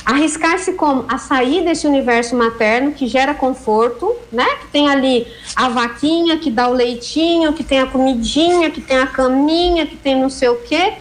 Arriscar-se 0.04 0.72
como? 0.72 1.04
A 1.08 1.18
sair 1.18 1.64
desse 1.64 1.86
universo 1.86 2.36
materno 2.36 2.92
que 2.92 3.06
gera 3.06 3.34
conforto, 3.34 4.16
né? 4.32 4.46
Que 4.60 4.68
tem 4.68 4.88
ali 4.88 5.26
a 5.54 5.68
vaquinha, 5.68 6.38
que 6.38 6.50
dá 6.50 6.68
o 6.68 6.72
leitinho, 6.72 7.52
que 7.52 7.64
tem 7.64 7.80
a 7.80 7.86
comidinha, 7.86 8.70
que 8.70 8.80
tem 8.80 8.98
a 8.98 9.06
caminha, 9.06 9.84
que 9.86 9.96
tem 9.96 10.18
não 10.18 10.30
sei 10.30 10.48
o 10.48 10.56
quê, 10.56 10.94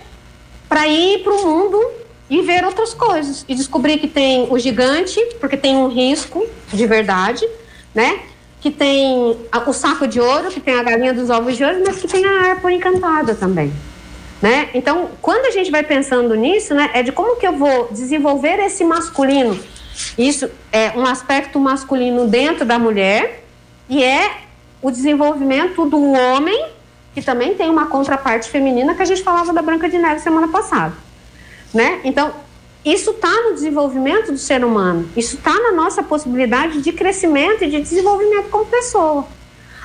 para 0.68 0.88
ir 0.88 1.24
para 1.24 1.34
o 1.34 1.46
mundo 1.46 1.80
e 2.30 2.42
ver 2.42 2.66
outras 2.66 2.94
coisas. 2.94 3.46
E 3.48 3.56
descobrir 3.56 3.98
que 4.00 4.08
tem 4.08 4.48
o 4.50 4.60
gigante, 4.60 5.20
porque 5.40 5.56
tem 5.56 5.78
um 5.78 5.88
risco 5.88 6.46
de 6.74 6.86
verdade, 6.86 7.48
né? 7.98 8.20
Que 8.62 8.70
tem 8.70 9.36
o 9.66 9.74
saco 9.74 10.08
de 10.08 10.20
ouro, 10.20 10.50
que 10.52 10.60
tem 10.60 10.80
a 10.80 10.84
galinha 10.84 11.16
dos 11.16 11.32
ovos 11.32 11.58
de 11.58 11.64
ouro, 11.64 11.82
mas 11.84 12.00
que 12.00 12.08
tem 12.08 12.24
a 12.24 12.52
árvore 12.52 12.76
encantada 12.76 13.34
também. 13.34 13.74
Né? 14.40 14.70
Então, 14.76 15.10
quando 15.20 15.48
a 15.48 15.52
gente 15.52 15.72
vai 15.72 15.82
pensando 15.82 16.36
nisso, 16.36 16.76
né, 16.76 16.92
é 16.94 17.02
de 17.02 17.12
como 17.12 17.38
que 17.38 17.48
eu 17.48 17.54
vou 17.54 17.88
desenvolver 17.92 18.60
esse 18.60 18.84
masculino. 18.84 19.60
Isso 20.16 20.48
é 20.72 20.92
um 20.96 21.08
aspecto 21.08 21.60
masculino 21.60 22.28
dentro 22.28 22.64
da 22.64 22.78
mulher 22.78 23.44
e 23.90 24.04
é 24.04 24.32
o 24.80 24.92
desenvolvimento 24.92 25.84
do 25.90 26.12
homem, 26.12 26.68
que 27.16 27.22
também 27.24 27.56
tem 27.56 27.68
uma 27.68 27.88
contraparte 27.88 28.48
feminina 28.48 28.94
que 28.94 29.02
a 29.02 29.06
gente 29.06 29.24
falava 29.24 29.52
da 29.52 29.64
Branca 29.64 29.90
de 29.90 29.98
Neve 29.98 30.20
semana 30.20 30.50
passada. 30.50 30.94
Né? 31.74 32.00
Então, 32.04 32.32
isso 32.92 33.12
está 33.12 33.44
no 33.44 33.54
desenvolvimento 33.54 34.32
do 34.32 34.38
ser 34.38 34.64
humano, 34.64 35.10
isso 35.16 35.36
está 35.36 35.54
na 35.54 35.72
nossa 35.72 36.04
possibilidade 36.04 36.82
de 36.82 36.92
crescimento 36.92 37.64
e 37.64 37.70
de 37.70 37.82
desenvolvimento 37.82 38.50
como 38.50 38.66
pessoa. 38.66 39.28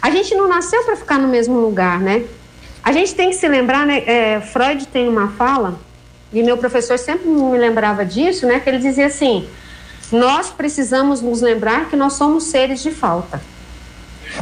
A 0.00 0.10
gente 0.10 0.34
não 0.34 0.48
nasceu 0.48 0.82
para 0.84 0.96
ficar 0.96 1.18
no 1.18 1.28
mesmo 1.28 1.58
lugar, 1.60 2.00
né? 2.00 2.24
A 2.82 2.92
gente 2.92 3.14
tem 3.14 3.30
que 3.30 3.36
se 3.36 3.48
lembrar, 3.48 3.86
né? 3.86 4.02
É, 4.06 4.40
Freud 4.40 4.86
tem 4.88 5.08
uma 5.08 5.28
fala, 5.28 5.78
e 6.32 6.42
meu 6.42 6.56
professor 6.56 6.98
sempre 6.98 7.28
me 7.28 7.58
lembrava 7.58 8.04
disso, 8.04 8.46
né? 8.46 8.58
Que 8.58 8.70
ele 8.70 8.78
dizia 8.78 9.06
assim: 9.06 9.48
nós 10.10 10.50
precisamos 10.50 11.20
nos 11.20 11.40
lembrar 11.40 11.88
que 11.88 11.96
nós 11.96 12.14
somos 12.14 12.44
seres 12.44 12.82
de 12.82 12.90
falta. 12.90 13.40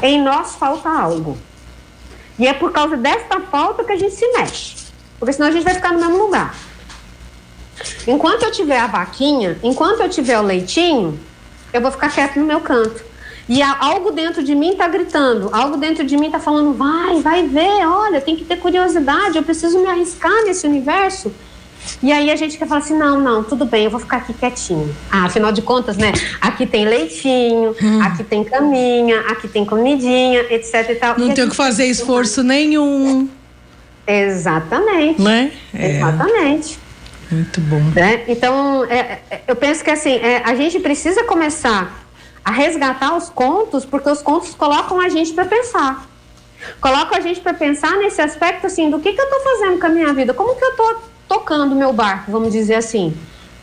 Em 0.02 0.22
nós 0.22 0.54
falta 0.54 0.88
algo. 0.88 1.36
E 2.38 2.46
é 2.46 2.54
por 2.54 2.72
causa 2.72 2.96
desta 2.96 3.40
falta 3.40 3.84
que 3.84 3.92
a 3.92 3.96
gente 3.96 4.14
se 4.14 4.26
mexe. 4.32 4.76
Porque 5.18 5.32
senão 5.32 5.48
a 5.48 5.52
gente 5.52 5.64
vai 5.64 5.74
ficar 5.74 5.92
no 5.92 6.00
mesmo 6.00 6.16
lugar. 6.16 6.54
Enquanto 8.06 8.42
eu 8.42 8.52
tiver 8.52 8.78
a 8.78 8.86
vaquinha, 8.86 9.58
enquanto 9.62 10.00
eu 10.00 10.08
tiver 10.08 10.38
o 10.38 10.42
leitinho, 10.42 11.18
eu 11.72 11.80
vou 11.80 11.90
ficar 11.90 12.10
quieto 12.10 12.38
no 12.38 12.46
meu 12.46 12.60
canto. 12.60 13.10
E 13.48 13.60
algo 13.62 14.12
dentro 14.12 14.44
de 14.44 14.54
mim 14.54 14.70
está 14.70 14.86
gritando, 14.86 15.50
algo 15.52 15.76
dentro 15.76 16.04
de 16.04 16.16
mim 16.16 16.26
está 16.26 16.38
falando, 16.38 16.72
vai, 16.72 17.20
vai 17.20 17.46
ver, 17.48 17.84
olha, 17.84 18.20
tem 18.20 18.36
que 18.36 18.44
ter 18.44 18.56
curiosidade, 18.56 19.36
eu 19.36 19.42
preciso 19.42 19.80
me 19.80 19.88
arriscar 19.88 20.44
nesse 20.44 20.66
universo. 20.66 21.32
E 22.02 22.12
aí 22.12 22.30
a 22.30 22.36
gente 22.36 22.56
quer 22.56 22.68
falar 22.68 22.80
assim, 22.80 22.96
não, 22.96 23.20
não, 23.20 23.42
tudo 23.42 23.64
bem, 23.64 23.84
eu 23.84 23.90
vou 23.90 23.98
ficar 23.98 24.18
aqui 24.18 24.32
quietinho. 24.32 24.94
Ah, 25.10 25.24
afinal 25.24 25.50
de 25.50 25.62
contas, 25.62 25.96
né? 25.96 26.12
Aqui 26.40 26.66
tem 26.66 26.84
leitinho, 26.84 27.74
hum. 27.82 28.02
aqui 28.02 28.22
tem 28.22 28.44
caminha, 28.44 29.20
aqui 29.22 29.48
tem 29.48 29.64
comidinha, 29.64 30.40
etc 30.52 30.90
e 30.90 30.94
tal. 30.94 31.18
Não 31.18 31.34
tem 31.34 31.48
que 31.48 31.56
fazer 31.56 31.86
esforço 31.86 32.42
nenhum. 32.42 33.28
Exatamente. 34.06 35.20
Né? 35.20 35.52
É. 35.74 35.96
Exatamente. 35.96 36.78
Muito 37.30 37.60
bom. 37.60 37.80
Né? 37.94 38.24
Então, 38.26 38.84
é, 38.86 39.20
é, 39.30 39.42
eu 39.46 39.54
penso 39.54 39.84
que 39.84 39.90
assim, 39.90 40.14
é, 40.16 40.42
a 40.44 40.54
gente 40.54 40.80
precisa 40.80 41.24
começar 41.24 42.06
a 42.44 42.50
resgatar 42.50 43.16
os 43.16 43.28
contos, 43.28 43.84
porque 43.84 44.10
os 44.10 44.22
contos 44.22 44.54
colocam 44.54 45.00
a 45.00 45.08
gente 45.08 45.32
para 45.32 45.44
pensar. 45.44 46.08
Colocam 46.80 47.16
a 47.16 47.20
gente 47.20 47.40
para 47.40 47.54
pensar 47.54 47.96
nesse 47.98 48.20
aspecto 48.20 48.66
assim, 48.66 48.90
do 48.90 48.98
que, 48.98 49.12
que 49.12 49.20
eu 49.20 49.24
estou 49.24 49.40
fazendo 49.40 49.78
com 49.78 49.86
a 49.86 49.90
minha 49.90 50.12
vida, 50.12 50.34
como 50.34 50.56
que 50.56 50.64
eu 50.64 50.70
estou 50.70 51.02
tocando 51.28 51.76
meu 51.76 51.92
barco, 51.92 52.32
vamos 52.32 52.52
dizer 52.52 52.74
assim. 52.74 53.16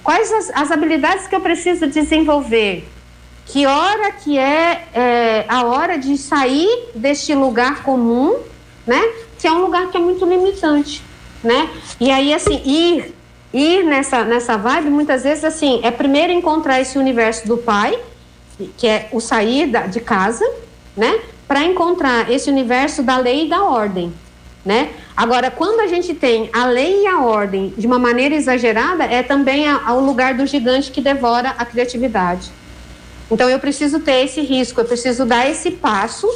Quais 0.03 0.31
as, 0.31 0.49
as, 0.55 0.71
habilidades 0.71 1.27
que 1.27 1.35
eu 1.35 1.41
preciso 1.41 1.85
desenvolver? 1.87 2.87
Que 3.45 3.65
hora 3.65 4.11
que 4.11 4.37
é, 4.39 4.87
é 4.93 5.45
a 5.49 5.65
hora 5.65 5.97
de 5.97 6.17
sair 6.17 6.89
deste 6.95 7.35
lugar 7.35 7.83
comum, 7.83 8.39
né? 8.85 9.01
Que 9.37 9.47
é 9.47 9.51
um 9.51 9.59
lugar 9.59 9.91
que 9.91 9.97
é 9.97 9.99
muito 9.99 10.25
limitante, 10.25 11.03
né? 11.43 11.69
E 11.99 12.09
aí, 12.09 12.33
assim, 12.33 12.61
ir 12.63 13.16
ir 13.53 13.83
nessa, 13.83 14.23
nessa 14.23 14.57
vibe, 14.57 14.89
muitas 14.89 15.23
vezes, 15.23 15.43
assim, 15.43 15.79
é 15.83 15.91
primeiro 15.91 16.33
encontrar 16.33 16.81
esse 16.81 16.97
universo 16.97 17.47
do 17.47 17.57
pai, 17.57 17.97
que 18.75 18.87
é 18.87 19.07
o 19.11 19.19
sair 19.19 19.67
da, 19.67 19.81
de 19.87 19.99
casa, 19.99 20.45
né? 20.95 21.19
Para 21.47 21.63
encontrar 21.63 22.31
esse 22.31 22.49
universo 22.49 23.03
da 23.03 23.17
lei 23.17 23.45
e 23.45 23.49
da 23.49 23.63
ordem, 23.63 24.13
né? 24.65 24.89
Agora, 25.15 25.49
quando 25.49 25.79
a 25.79 25.87
gente 25.87 26.13
tem 26.13 26.49
a 26.51 26.65
lei 26.65 27.03
e 27.03 27.07
a 27.07 27.21
ordem 27.21 27.73
de 27.77 27.87
uma 27.87 27.97
maneira 27.97 28.35
exagerada, 28.35 29.03
é 29.05 29.23
também 29.23 29.67
a, 29.67 29.81
a, 29.85 29.93
o 29.93 30.05
lugar 30.05 30.33
do 30.33 30.45
gigante 30.45 30.91
que 30.91 31.01
devora 31.01 31.49
a 31.57 31.65
criatividade. 31.65 32.51
Então, 33.29 33.49
eu 33.49 33.59
preciso 33.59 33.99
ter 33.99 34.25
esse 34.25 34.41
risco, 34.41 34.81
eu 34.81 34.85
preciso 34.85 35.25
dar 35.25 35.49
esse 35.49 35.71
passo, 35.71 36.27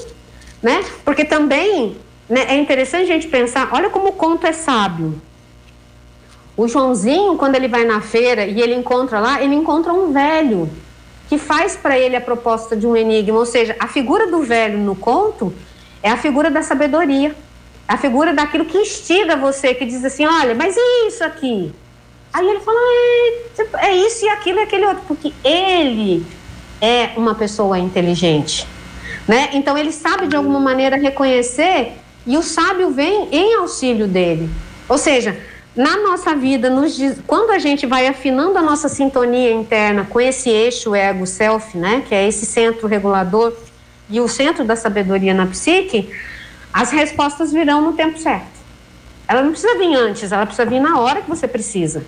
né? 0.61 0.83
Porque 1.03 1.25
também 1.25 1.97
né, 2.29 2.45
é 2.47 2.55
interessante 2.55 3.03
a 3.03 3.13
gente 3.13 3.27
pensar, 3.27 3.69
olha 3.73 3.89
como 3.89 4.09
o 4.09 4.13
conto 4.13 4.45
é 4.45 4.53
sábio, 4.53 5.21
o 6.55 6.67
Joãozinho, 6.67 7.37
quando 7.37 7.55
ele 7.55 7.67
vai 7.67 7.85
na 7.85 8.01
feira 8.01 8.45
e 8.45 8.61
ele 8.61 8.75
encontra 8.75 9.19
lá, 9.19 9.41
ele 9.41 9.55
encontra 9.55 9.93
um 9.93 10.11
velho 10.11 10.69
que 11.29 11.37
faz 11.37 11.77
para 11.77 11.97
ele 11.97 12.15
a 12.15 12.21
proposta 12.21 12.75
de 12.75 12.85
um 12.85 12.95
enigma. 12.95 13.39
Ou 13.39 13.45
seja, 13.45 13.75
a 13.79 13.87
figura 13.87 14.27
do 14.27 14.43
velho 14.43 14.77
no 14.77 14.95
conto 14.95 15.53
é 16.03 16.09
a 16.09 16.17
figura 16.17 16.51
da 16.51 16.61
sabedoria, 16.61 17.33
a 17.87 17.97
figura 17.97 18.33
daquilo 18.33 18.65
que 18.65 18.77
instiga 18.77 19.35
você, 19.37 19.73
que 19.73 19.85
diz 19.85 20.03
assim: 20.03 20.25
olha, 20.25 20.53
mas 20.53 20.75
e 20.77 21.07
isso 21.07 21.23
aqui? 21.23 21.71
Aí 22.33 22.47
ele 22.47 22.59
fala: 22.59 22.77
é, 22.79 23.87
é 23.87 23.95
isso 23.95 24.25
e 24.25 24.29
aquilo 24.29 24.59
e 24.59 24.63
aquele 24.63 24.85
outro, 24.85 25.03
porque 25.07 25.33
ele 25.43 26.25
é 26.81 27.11
uma 27.15 27.35
pessoa 27.35 27.79
inteligente. 27.79 28.67
Né? 29.27 29.51
Então 29.53 29.77
ele 29.77 29.91
sabe 29.91 30.27
de 30.27 30.35
alguma 30.35 30.59
maneira 30.59 30.97
reconhecer 30.97 31.93
e 32.25 32.37
o 32.37 32.43
sábio 32.43 32.89
vem 32.89 33.29
em 33.31 33.55
auxílio 33.55 34.07
dele. 34.07 34.49
Ou 34.89 34.97
seja, 34.97 35.39
na 35.75 35.97
nossa 35.97 36.35
vida, 36.35 36.69
nos, 36.69 36.99
quando 37.25 37.51
a 37.51 37.59
gente 37.59 37.85
vai 37.85 38.07
afinando 38.07 38.57
a 38.57 38.61
nossa 38.61 38.89
sintonia 38.89 39.51
interna 39.51 40.05
com 40.09 40.19
esse 40.19 40.49
eixo 40.49 40.93
ego-self, 40.93 41.77
né, 41.77 42.03
que 42.07 42.13
é 42.13 42.27
esse 42.27 42.45
centro 42.45 42.87
regulador 42.87 43.53
e 44.09 44.19
o 44.19 44.27
centro 44.27 44.65
da 44.65 44.75
sabedoria 44.75 45.33
na 45.33 45.45
psique, 45.45 46.09
as 46.73 46.91
respostas 46.91 47.53
virão 47.53 47.81
no 47.81 47.93
tempo 47.93 48.19
certo. 48.19 48.59
Ela 49.27 49.41
não 49.43 49.51
precisa 49.51 49.77
vir 49.77 49.95
antes, 49.95 50.31
ela 50.31 50.45
precisa 50.45 50.65
vir 50.65 50.81
na 50.81 50.99
hora 50.99 51.21
que 51.21 51.29
você 51.29 51.47
precisa. 51.47 52.03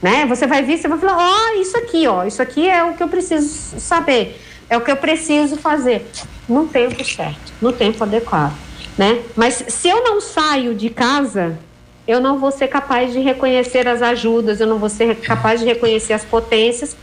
Né? 0.00 0.24
Você 0.26 0.46
vai 0.46 0.62
vir, 0.62 0.78
você 0.78 0.86
vai 0.86 0.98
falar, 0.98 1.16
ó, 1.16 1.34
oh, 1.34 1.60
isso 1.60 1.76
aqui, 1.76 2.06
ó, 2.06 2.24
isso 2.24 2.40
aqui 2.40 2.68
é 2.68 2.84
o 2.84 2.94
que 2.94 3.02
eu 3.02 3.08
preciso 3.08 3.80
saber, 3.80 4.40
é 4.70 4.76
o 4.76 4.80
que 4.80 4.90
eu 4.90 4.96
preciso 4.96 5.56
fazer 5.56 6.06
no 6.48 6.68
tempo 6.68 7.04
certo, 7.04 7.52
no 7.60 7.72
tempo 7.72 8.04
adequado, 8.04 8.54
né? 8.96 9.22
Mas 9.34 9.64
se 9.66 9.88
eu 9.88 10.04
não 10.04 10.20
saio 10.20 10.74
de 10.74 10.90
casa 10.90 11.58
eu 12.06 12.20
não 12.20 12.38
vou 12.38 12.50
ser 12.50 12.68
capaz 12.68 13.12
de 13.12 13.20
reconhecer 13.20 13.88
as 13.88 14.02
ajudas, 14.02 14.60
eu 14.60 14.66
não 14.66 14.78
vou 14.78 14.88
ser 14.88 15.16
capaz 15.16 15.60
de 15.60 15.66
reconhecer 15.66 16.12
as 16.12 16.24
potências, 16.24 16.96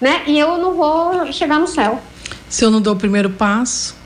né? 0.00 0.22
E 0.26 0.38
eu 0.38 0.58
não 0.58 0.74
vou 0.74 1.32
chegar 1.32 1.58
no 1.58 1.66
céu. 1.66 2.00
Se 2.48 2.64
eu 2.64 2.70
não 2.70 2.80
dou 2.80 2.94
o 2.94 2.98
primeiro 2.98 3.30
passo, 3.30 3.96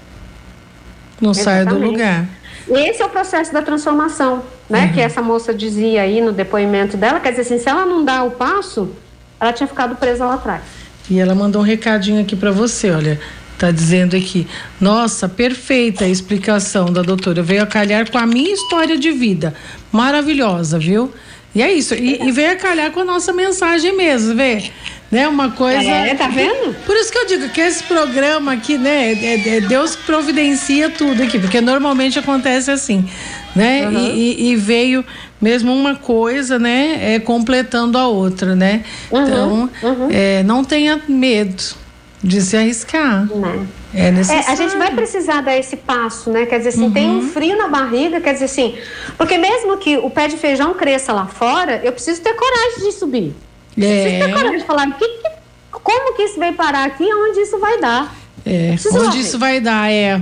não 1.20 1.33
saio 1.33 1.66
do 1.66 1.78
lugar. 1.78 2.26
Esse 2.68 3.02
é 3.02 3.07
o 3.07 3.11
processo 3.11 3.52
da 3.52 3.62
transformação, 3.62 4.42
né? 4.68 4.87
Uhum. 4.87 4.92
Que 4.92 5.00
essa 5.00 5.22
moça 5.22 5.52
dizia 5.52 6.02
aí 6.02 6.20
no 6.20 6.33
depoimento 6.33 6.96
dela, 6.96 7.20
quer 7.20 7.30
dizer 7.30 7.42
assim, 7.42 7.59
se 7.59 7.68
ela 7.68 7.85
não 7.87 8.04
dá 8.04 8.22
o 8.24 8.30
passo, 8.30 8.90
ela 9.38 9.52
tinha 9.52 9.66
ficado 9.66 9.96
presa 9.96 10.26
lá 10.26 10.35
atrás. 10.35 10.62
E 11.11 11.18
ela 11.18 11.35
mandou 11.35 11.61
um 11.61 11.64
recadinho 11.64 12.20
aqui 12.20 12.35
para 12.35 12.50
você, 12.50 12.90
olha. 12.90 13.20
Tá 13.59 13.71
dizendo 13.71 14.17
aqui, 14.17 14.47
nossa, 14.81 15.29
perfeita 15.29 16.05
a 16.05 16.09
explicação 16.09 16.93
da 16.93 17.03
doutora. 17.03 17.43
Veio 17.43 17.62
a 17.62 17.67
calhar 17.67 18.11
com 18.11 18.19
a 18.19 18.27
minha 18.27 18.53
história 18.53 18.99
de 18.99 19.12
vida. 19.12 19.55
Maravilhosa, 19.93 20.79
viu? 20.79 21.12
E 21.55 21.62
é 21.62 21.73
isso. 21.73 21.95
E, 21.95 22.21
e 22.21 22.33
veio 22.33 22.53
a 22.53 22.57
calhar 22.57 22.90
com 22.90 23.01
a 23.01 23.05
nossa 23.05 23.33
mensagem 23.33 23.97
mesmo, 23.97 24.35
vê? 24.35 24.71
Né? 25.09 25.29
Uma 25.29 25.53
coisa. 25.53 25.88
É, 25.88 26.12
tá 26.17 26.27
vendo? 26.27 26.75
Por 26.85 26.97
isso 26.97 27.12
que 27.12 27.19
eu 27.19 27.27
digo 27.27 27.49
que 27.51 27.61
esse 27.61 27.85
programa 27.85 28.53
aqui, 28.53 28.77
né? 28.77 29.12
É, 29.12 29.59
é 29.59 29.61
Deus 29.61 29.95
providencia 29.95 30.90
tudo 30.90 31.23
aqui, 31.23 31.38
porque 31.38 31.61
normalmente 31.61 32.19
acontece 32.19 32.73
assim, 32.73 33.09
né? 33.55 33.88
Uhum. 33.88 34.11
E, 34.17 34.51
e, 34.51 34.57
veio 34.57 35.05
mesmo 35.40 35.73
uma 35.73 35.95
coisa, 35.95 36.59
né? 36.59 37.14
É, 37.14 37.21
completando 37.21 37.97
a 37.97 38.09
outra, 38.09 38.57
né? 38.57 38.83
Uhum. 39.12 39.23
Então, 39.23 39.71
uhum. 39.81 40.09
É, 40.11 40.43
não 40.43 40.64
tenha 40.64 41.01
medo 41.07 41.84
de 42.25 42.41
se 42.41 42.57
arriscar. 42.57 43.27
Né? 43.27 43.67
É 43.95 44.11
necessário. 44.11 44.49
É, 44.49 44.53
a 44.53 44.55
gente 44.57 44.77
vai 44.77 44.93
precisar 44.95 45.43
dar 45.43 45.57
esse 45.57 45.77
passo, 45.77 46.31
né? 46.31 46.47
Quer 46.47 46.59
dizer 46.59 46.71
assim, 46.71 46.85
uhum. 46.85 46.93
tem 46.93 47.11
um 47.11 47.29
frio 47.29 47.57
na 47.57 47.69
barriga, 47.69 48.21
quer 48.21 48.33
dizer 48.33 48.47
assim, 48.47 48.77
porque 49.19 49.37
mesmo 49.37 49.77
que 49.77 49.99
o 49.99 50.09
pé 50.09 50.27
de 50.27 50.37
feijão 50.37 50.73
cresça 50.75 51.13
lá 51.13 51.27
fora, 51.27 51.81
eu 51.85 51.93
preciso 51.93 52.23
ter 52.23 52.35
coragem 52.35 52.89
de 52.89 52.93
subir. 52.93 53.35
É. 53.77 54.03
Preciso 54.03 54.25
ter 54.25 54.33
coragem 54.33 54.59
de 54.59 54.65
falar, 54.65 54.91
que, 54.93 55.07
que, 55.07 55.31
como 55.71 56.17
que 56.17 56.23
isso 56.23 56.39
vai 56.39 56.53
parar 56.53 56.85
aqui 56.85 57.05
onde 57.05 57.41
isso 57.41 57.59
vai 57.59 57.79
dar? 57.79 58.15
É, 58.47 58.75
onde 58.93 59.21
isso 59.21 59.39
vai 59.39 59.61
dar, 59.61 59.93
é. 59.93 60.21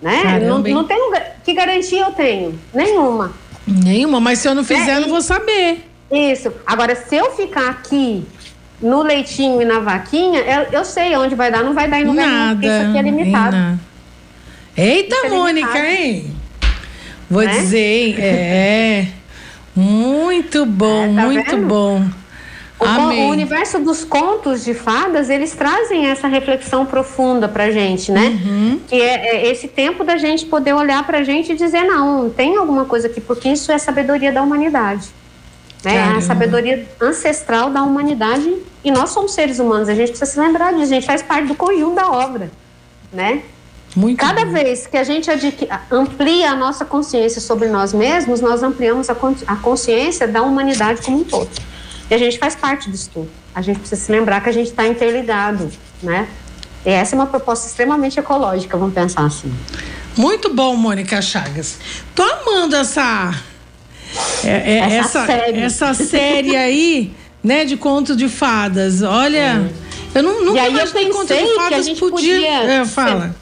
Né? 0.00 0.40
não, 0.48 0.60
não 0.60 0.84
tem 0.84 0.98
que 1.44 1.52
garantia 1.52 2.00
eu 2.00 2.12
tenho? 2.12 2.58
Nenhuma. 2.72 3.32
Nenhuma, 3.66 4.18
mas 4.18 4.38
se 4.38 4.48
eu 4.48 4.54
não 4.54 4.64
fizer, 4.64 4.92
é, 4.92 4.96
eu 4.96 5.02
não 5.02 5.08
vou 5.10 5.20
saber. 5.20 5.84
Isso. 6.10 6.50
Agora, 6.66 6.96
se 6.96 7.16
eu 7.16 7.30
ficar 7.32 7.68
aqui 7.68 8.24
no 8.80 9.02
leitinho 9.02 9.60
e 9.60 9.64
na 9.64 9.78
vaquinha, 9.80 10.40
eu, 10.72 10.84
sei 10.84 11.16
onde 11.16 11.34
vai 11.34 11.50
dar, 11.50 11.62
não 11.62 11.74
vai 11.74 11.88
dar 11.88 12.00
em 12.00 12.04
lugar 12.04 12.26
Nada, 12.26 12.60
nenhum, 12.60 12.74
isso 12.74 12.88
aqui 12.88 12.98
é 12.98 13.02
limitado. 13.02 13.56
Nada. 13.56 13.80
Eita, 14.76 15.16
é 15.26 15.28
Mônica, 15.28 15.78
hein? 15.78 16.36
Vou 17.28 17.42
né? 17.42 17.52
dizer, 17.52 18.16
é. 18.20 19.06
Muito 19.76 20.66
bom, 20.66 21.04
é, 21.04 21.14
tá 21.14 21.26
muito 21.26 21.50
vendo? 21.50 21.66
bom. 21.66 22.04
O, 22.80 22.84
o, 22.84 23.28
universo 23.28 23.78
dos 23.78 24.04
contos 24.04 24.64
de 24.64 24.72
fadas, 24.72 25.28
eles 25.28 25.54
trazem 25.54 26.06
essa 26.06 26.26
reflexão 26.26 26.86
profunda 26.86 27.46
pra 27.46 27.70
gente, 27.70 28.10
né? 28.10 28.40
Uhum. 28.42 28.80
Que 28.88 28.94
é, 28.94 29.36
é, 29.36 29.50
esse 29.50 29.68
tempo 29.68 30.02
da 30.02 30.16
gente 30.16 30.46
poder 30.46 30.72
olhar 30.72 31.06
pra 31.06 31.22
gente 31.22 31.52
e 31.52 31.54
dizer, 31.54 31.82
não, 31.82 32.30
tem 32.30 32.56
alguma 32.56 32.86
coisa 32.86 33.06
aqui, 33.06 33.20
porque 33.20 33.50
isso 33.50 33.70
é 33.70 33.76
sabedoria 33.76 34.32
da 34.32 34.42
humanidade. 34.42 35.08
Né? 35.84 35.96
É 35.96 36.02
a 36.02 36.20
sabedoria 36.20 36.86
ancestral 37.00 37.70
da 37.70 37.82
humanidade 37.82 38.54
e 38.84 38.90
nós 38.90 39.10
somos 39.10 39.32
seres 39.32 39.58
humanos, 39.58 39.88
a 39.88 39.94
gente 39.94 40.08
precisa 40.08 40.30
se 40.30 40.38
lembrar 40.38 40.72
disso, 40.72 40.92
a 40.92 40.94
gente 40.94 41.06
faz 41.06 41.22
parte 41.22 41.48
do 41.48 41.54
conjunto 41.54 41.94
da 41.94 42.10
obra, 42.10 42.50
né? 43.12 43.42
Muito 43.96 44.18
Cada 44.18 44.44
bom. 44.44 44.52
vez 44.52 44.86
que 44.86 44.96
a 44.96 45.02
gente 45.02 45.28
amplia 45.90 46.50
a 46.50 46.56
nossa 46.56 46.84
consciência 46.84 47.40
sobre 47.40 47.68
nós 47.68 47.92
mesmos, 47.92 48.40
nós 48.40 48.62
ampliamos 48.62 49.10
a, 49.10 49.16
a 49.46 49.56
consciência 49.56 50.28
da 50.28 50.42
humanidade 50.42 51.02
como 51.02 51.20
um 51.20 51.24
todo. 51.24 51.50
E 52.08 52.14
a 52.14 52.18
gente 52.18 52.38
faz 52.38 52.54
parte 52.54 52.90
disso 52.90 53.10
tudo. 53.12 53.30
A 53.54 53.62
gente 53.62 53.80
precisa 53.80 54.00
se 54.00 54.12
lembrar 54.12 54.42
que 54.42 54.48
a 54.48 54.52
gente 54.52 54.68
está 54.68 54.86
interligado, 54.86 55.70
né? 56.02 56.28
E 56.84 56.90
essa 56.90 57.14
é 57.14 57.18
uma 57.18 57.26
proposta 57.26 57.66
extremamente 57.66 58.18
ecológica, 58.18 58.76
vamos 58.76 58.94
pensar 58.94 59.24
assim. 59.24 59.52
Muito 60.16 60.54
bom, 60.54 60.76
Mônica 60.76 61.20
Chagas. 61.20 61.78
Tô 62.14 62.22
amando 62.22 62.76
essa 62.76 63.34
é, 64.44 64.48
é, 64.48 64.78
essa, 64.96 65.20
essa, 65.20 65.26
série. 65.26 65.58
essa 65.58 65.94
série 65.94 66.56
aí, 66.56 67.12
né, 67.42 67.64
de 67.64 67.76
conto 67.76 68.16
de 68.16 68.28
fadas. 68.28 69.02
Olha, 69.02 69.70
é. 70.14 70.18
eu 70.18 70.22
não, 70.22 70.44
nunca 70.44 70.58
e 70.58 70.60
aí 70.60 70.72
eu 70.72 70.80
pensei 70.80 71.08
conto 71.08 71.34
de 71.34 71.54
fadas 71.54 71.68
que 71.68 71.74
a 71.74 71.82
gente 71.82 72.00
podia. 72.00 72.34
podia 72.34 72.72
é, 72.72 72.84
fala. 72.84 73.34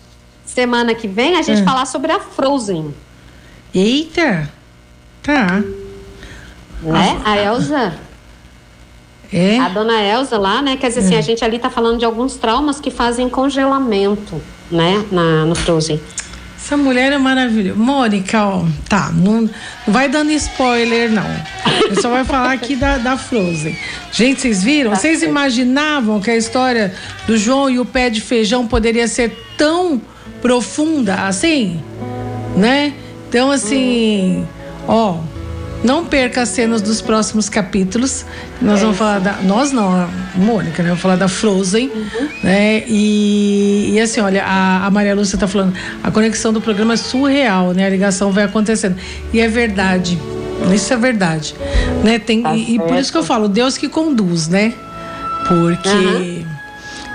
Semana 0.45 0.95
que 0.95 1.07
vem 1.07 1.37
a 1.37 1.43
gente 1.43 1.61
é. 1.61 1.65
falar 1.65 1.87
sobre 1.87 2.11
a 2.13 2.21
Frozen. 2.21 2.95
Eita, 3.75 4.51
tá. 5.23 5.63
Né? 6.83 7.21
A 7.25 7.37
Elsa. 7.37 7.99
É? 9.33 9.59
A 9.59 9.69
dona 9.69 10.03
Elsa 10.03 10.39
lá, 10.39 10.63
né? 10.63 10.77
Quer 10.77 10.89
dizer 10.89 11.01
assim, 11.01 11.15
é. 11.15 11.19
a 11.19 11.23
gente 11.23 11.45
ali 11.45 11.59
tá 11.59 11.69
falando 11.69 11.99
de 11.99 12.05
alguns 12.05 12.37
traumas 12.37 12.81
que 12.81 12.91
fazem 12.91 13.29
congelamento, 13.29 14.41
né? 14.71 15.05
Na, 15.13 15.45
no 15.45 15.55
Frozen. 15.55 16.01
Essa 16.69 16.77
mulher 16.77 17.11
é 17.13 17.17
maravilhosa. 17.17 17.79
Mônica, 17.79 18.45
ó, 18.45 18.63
tá, 18.91 19.11
não, 19.11 19.41
não 19.41 19.51
vai 19.87 20.07
dando 20.07 20.31
spoiler, 20.33 21.11
não. 21.11 21.25
Eu 21.89 21.99
só 21.99 22.11
vai 22.11 22.27
falar 22.27 22.53
aqui 22.53 22.77
da, 22.77 22.99
da 22.99 23.17
Frozen. 23.17 23.75
Gente, 24.13 24.43
vocês 24.43 24.63
viram? 24.63 24.91
Tá 24.91 24.99
vocês 24.99 25.23
imaginavam 25.23 26.21
que 26.21 26.31
a 26.31 26.37
história 26.37 26.95
do 27.27 27.39
João 27.39 27.71
e 27.71 27.79
o 27.79 27.87
pé 27.87 28.11
de 28.11 28.21
feijão 28.21 28.67
poderia 28.67 29.09
ser 29.09 29.35
tão 29.57 29.99
profunda 30.43 31.15
assim? 31.27 31.83
Né? 32.55 32.93
Então, 33.27 33.51
assim, 33.51 34.47
Ó, 34.87 35.21
não 35.83 36.05
perca 36.05 36.43
as 36.43 36.49
cenas 36.49 36.83
dos 36.83 37.01
próximos 37.01 37.49
capítulos. 37.49 38.25
Nós 38.61 38.81
é. 38.81 38.83
vamos 38.83 38.97
falar 38.97 39.21
da. 39.21 39.35
Nós 39.43 39.73
não, 39.73 39.91
a 39.93 40.09
Mônica, 40.35 40.83
né? 40.83 40.89
Vamos 40.91 41.03
falar 41.03 41.17
da 41.17 41.29
Frozen. 41.29 41.89
Uhum. 41.89 42.29
Né? 42.43 42.85
E, 42.87 43.93
e, 43.93 44.01
assim, 44.01 44.21
olha, 44.21 44.45
a, 44.45 44.87
a 44.87 44.91
Maria 44.91 45.15
Lúcia 45.15 45.37
está 45.37 45.47
falando, 45.47 45.75
a 46.03 46.11
conexão 46.11 46.53
do 46.53 46.61
programa 46.61 46.95
é 46.95 46.97
surreal, 46.97 47.73
né? 47.73 47.87
A 47.87 47.91
ligação 47.91 48.33
vai 48.33 48.45
acontecendo. 48.45 48.97
E 49.33 49.41
é 49.41 49.49
verdade. 49.49 50.19
Isso 50.75 50.93
é 50.93 50.97
verdade. 50.97 51.55
Né? 52.03 52.19
Tem, 52.19 52.43
tá 52.43 52.55
e, 52.57 52.75
e, 52.75 52.79
por 52.79 52.97
isso 52.97 53.13
que 53.13 53.19
eu 53.19 53.25
falo, 53.25 53.49
Deus 53.49 53.79
que 53.79 53.89
conduz, 53.89 54.49
né? 54.49 54.75
Porque. 55.47 55.89
Uhum. 55.89 56.58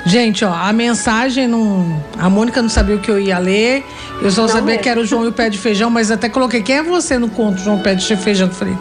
Gente, 0.05 0.43
ó, 0.43 0.53
a 0.53 0.73
mensagem 0.73 1.47
não. 1.47 2.03
A 2.17 2.29
Mônica 2.29 2.61
não 2.61 2.69
sabia 2.69 2.95
o 2.95 2.99
que 2.99 3.09
eu 3.09 3.19
ia 3.19 3.37
ler. 3.37 3.85
Eu 4.21 4.29
só 4.31 4.41
não 4.41 4.49
sabia 4.49 4.75
é. 4.75 4.77
que 4.77 4.89
era 4.89 4.99
o 4.99 5.05
João 5.05 5.23
e 5.23 5.27
o 5.27 5.31
pé 5.31 5.49
de 5.49 5.57
feijão, 5.57 5.89
mas 5.89 6.11
até 6.11 6.27
coloquei. 6.27 6.61
Quem 6.61 6.77
é 6.77 6.83
você 6.83 7.17
no 7.17 7.29
conto, 7.29 7.61
João 7.61 7.79
Pé 7.79 7.95
de 7.95 8.15
feijão? 8.17 8.47
Eu 8.47 8.53
falei, 8.53 8.77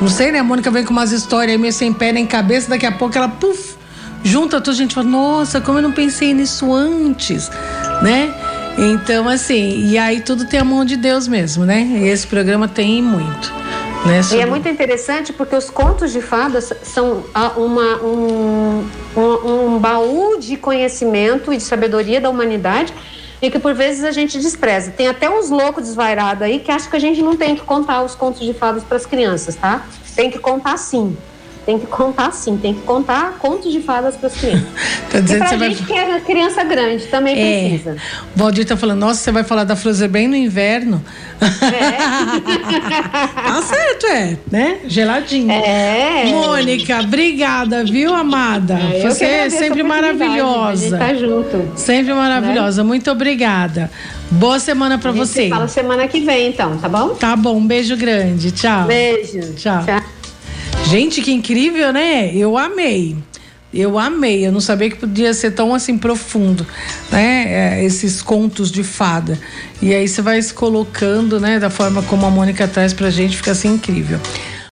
não 0.00 0.08
sei, 0.08 0.30
né? 0.30 0.38
A 0.38 0.44
Mônica 0.44 0.70
vem 0.70 0.84
com 0.84 0.92
umas 0.92 1.12
histórias 1.12 1.52
aí 1.52 1.58
meio 1.58 1.72
sem 1.72 1.92
pé 1.92 2.12
nem 2.12 2.26
cabeça, 2.26 2.68
daqui 2.68 2.84
a 2.84 2.92
pouco 2.92 3.16
ela, 3.16 3.28
puf, 3.28 3.74
junta 4.22 4.60
tudo. 4.60 4.74
A 4.74 4.76
gente 4.76 4.94
fala, 4.94 5.08
nossa, 5.08 5.60
como 5.60 5.78
eu 5.78 5.82
não 5.82 5.92
pensei 5.92 6.34
nisso 6.34 6.72
antes, 6.72 7.50
né? 8.02 8.32
Então, 8.78 9.26
assim, 9.28 9.86
e 9.86 9.96
aí 9.96 10.20
tudo 10.20 10.44
tem 10.44 10.60
a 10.60 10.64
mão 10.64 10.84
de 10.84 10.96
Deus 10.96 11.26
mesmo, 11.26 11.64
né? 11.64 11.80
E 11.80 12.08
esse 12.08 12.26
programa 12.26 12.68
tem 12.68 13.02
muito. 13.02 13.52
Né, 14.06 14.22
sobre... 14.22 14.38
E 14.38 14.40
é 14.42 14.46
muito 14.46 14.68
interessante 14.68 15.32
porque 15.32 15.54
os 15.54 15.68
contos 15.68 16.12
de 16.12 16.20
fadas 16.20 16.72
são 16.82 17.24
uma, 17.56 18.02
um, 18.02 18.88
um, 19.16 19.74
um 19.74 19.78
baú 19.78 20.38
de 20.38 20.56
conhecimento 20.56 21.52
e 21.52 21.56
de 21.56 21.62
sabedoria 21.62 22.20
da 22.20 22.30
humanidade 22.30 22.92
e 23.40 23.50
que 23.50 23.58
por 23.58 23.74
vezes 23.74 24.04
a 24.04 24.10
gente 24.10 24.38
despreza. 24.38 24.90
Tem 24.90 25.08
até 25.08 25.28
uns 25.28 25.50
loucos 25.50 25.84
desvairados 25.84 26.42
aí 26.42 26.60
que 26.60 26.70
acham 26.70 26.90
que 26.90 26.96
a 26.96 27.00
gente 27.00 27.20
não 27.20 27.36
tem 27.36 27.54
que 27.54 27.62
contar 27.62 28.02
os 28.02 28.14
contos 28.14 28.40
de 28.40 28.54
fadas 28.54 28.82
para 28.82 28.96
as 28.96 29.04
crianças, 29.04 29.56
tá? 29.56 29.84
Tem 30.14 30.30
que 30.30 30.38
contar 30.38 30.76
sim. 30.78 31.16
Tem 31.66 31.80
que 31.80 31.86
contar 31.88 32.30
sim, 32.30 32.56
tem 32.56 32.72
que 32.72 32.82
contar 32.82 33.38
contos 33.40 33.72
de 33.72 33.80
fadas 33.80 34.14
para 34.16 34.28
as 34.28 34.36
crianças. 34.36 34.68
tá 35.10 35.18
dizendo 35.18 35.44
e 35.44 35.48
pra 35.48 35.68
gente 35.68 35.82
vai... 35.82 35.86
que 35.86 35.92
é 35.92 36.20
criança 36.20 36.62
grande 36.62 37.06
também 37.06 37.36
é. 37.36 37.68
precisa. 37.68 37.96
O 38.36 38.38
Valdir 38.38 38.64
tá 38.64 38.76
falando, 38.76 39.00
nossa, 39.00 39.20
você 39.20 39.32
vai 39.32 39.42
falar 39.42 39.64
da 39.64 39.74
Frozen 39.74 40.08
bem 40.08 40.28
no 40.28 40.36
inverno. 40.36 41.04
É. 41.40 41.96
tá 43.50 43.62
certo, 43.62 44.06
é, 44.06 44.36
né? 44.48 44.78
Geladinho. 44.86 45.50
É. 45.50 46.26
Mônica, 46.26 47.00
obrigada, 47.00 47.82
viu, 47.82 48.14
amada? 48.14 48.74
É, 48.74 49.00
você 49.00 49.24
é 49.24 49.50
sempre 49.50 49.82
maravilhosa. 49.82 50.98
tá 50.98 51.14
junto. 51.14 51.72
Sempre 51.74 52.14
maravilhosa. 52.14 52.84
Né? 52.84 52.86
Muito 52.86 53.10
obrigada. 53.10 53.90
Boa 54.30 54.60
semana 54.60 54.98
para 54.98 55.10
você. 55.10 55.48
Fala 55.48 55.66
semana 55.66 56.06
que 56.06 56.20
vem, 56.20 56.48
então, 56.48 56.78
tá 56.78 56.88
bom? 56.88 57.08
Tá 57.16 57.34
bom, 57.34 57.56
um 57.56 57.66
beijo 57.66 57.96
grande. 57.96 58.52
Tchau. 58.52 58.86
Beijo. 58.86 59.52
Tchau. 59.54 59.84
Tchau. 59.84 60.15
Gente, 60.88 61.20
que 61.20 61.32
incrível, 61.32 61.92
né? 61.92 62.32
Eu 62.32 62.56
amei. 62.56 63.16
Eu 63.74 63.98
amei, 63.98 64.46
eu 64.46 64.52
não 64.52 64.60
sabia 64.60 64.88
que 64.88 64.96
podia 64.96 65.34
ser 65.34 65.50
tão 65.50 65.74
assim 65.74 65.98
profundo, 65.98 66.64
né? 67.10 67.80
É, 67.80 67.84
esses 67.84 68.22
contos 68.22 68.70
de 68.70 68.84
fada. 68.84 69.38
E 69.82 69.92
aí 69.92 70.06
você 70.06 70.22
vai 70.22 70.40
se 70.40 70.54
colocando, 70.54 71.40
né? 71.40 71.58
Da 71.58 71.68
forma 71.68 72.02
como 72.04 72.24
a 72.24 72.30
Mônica 72.30 72.68
traz 72.68 72.94
pra 72.94 73.10
gente, 73.10 73.36
fica 73.36 73.50
assim 73.50 73.74
incrível. 73.74 74.20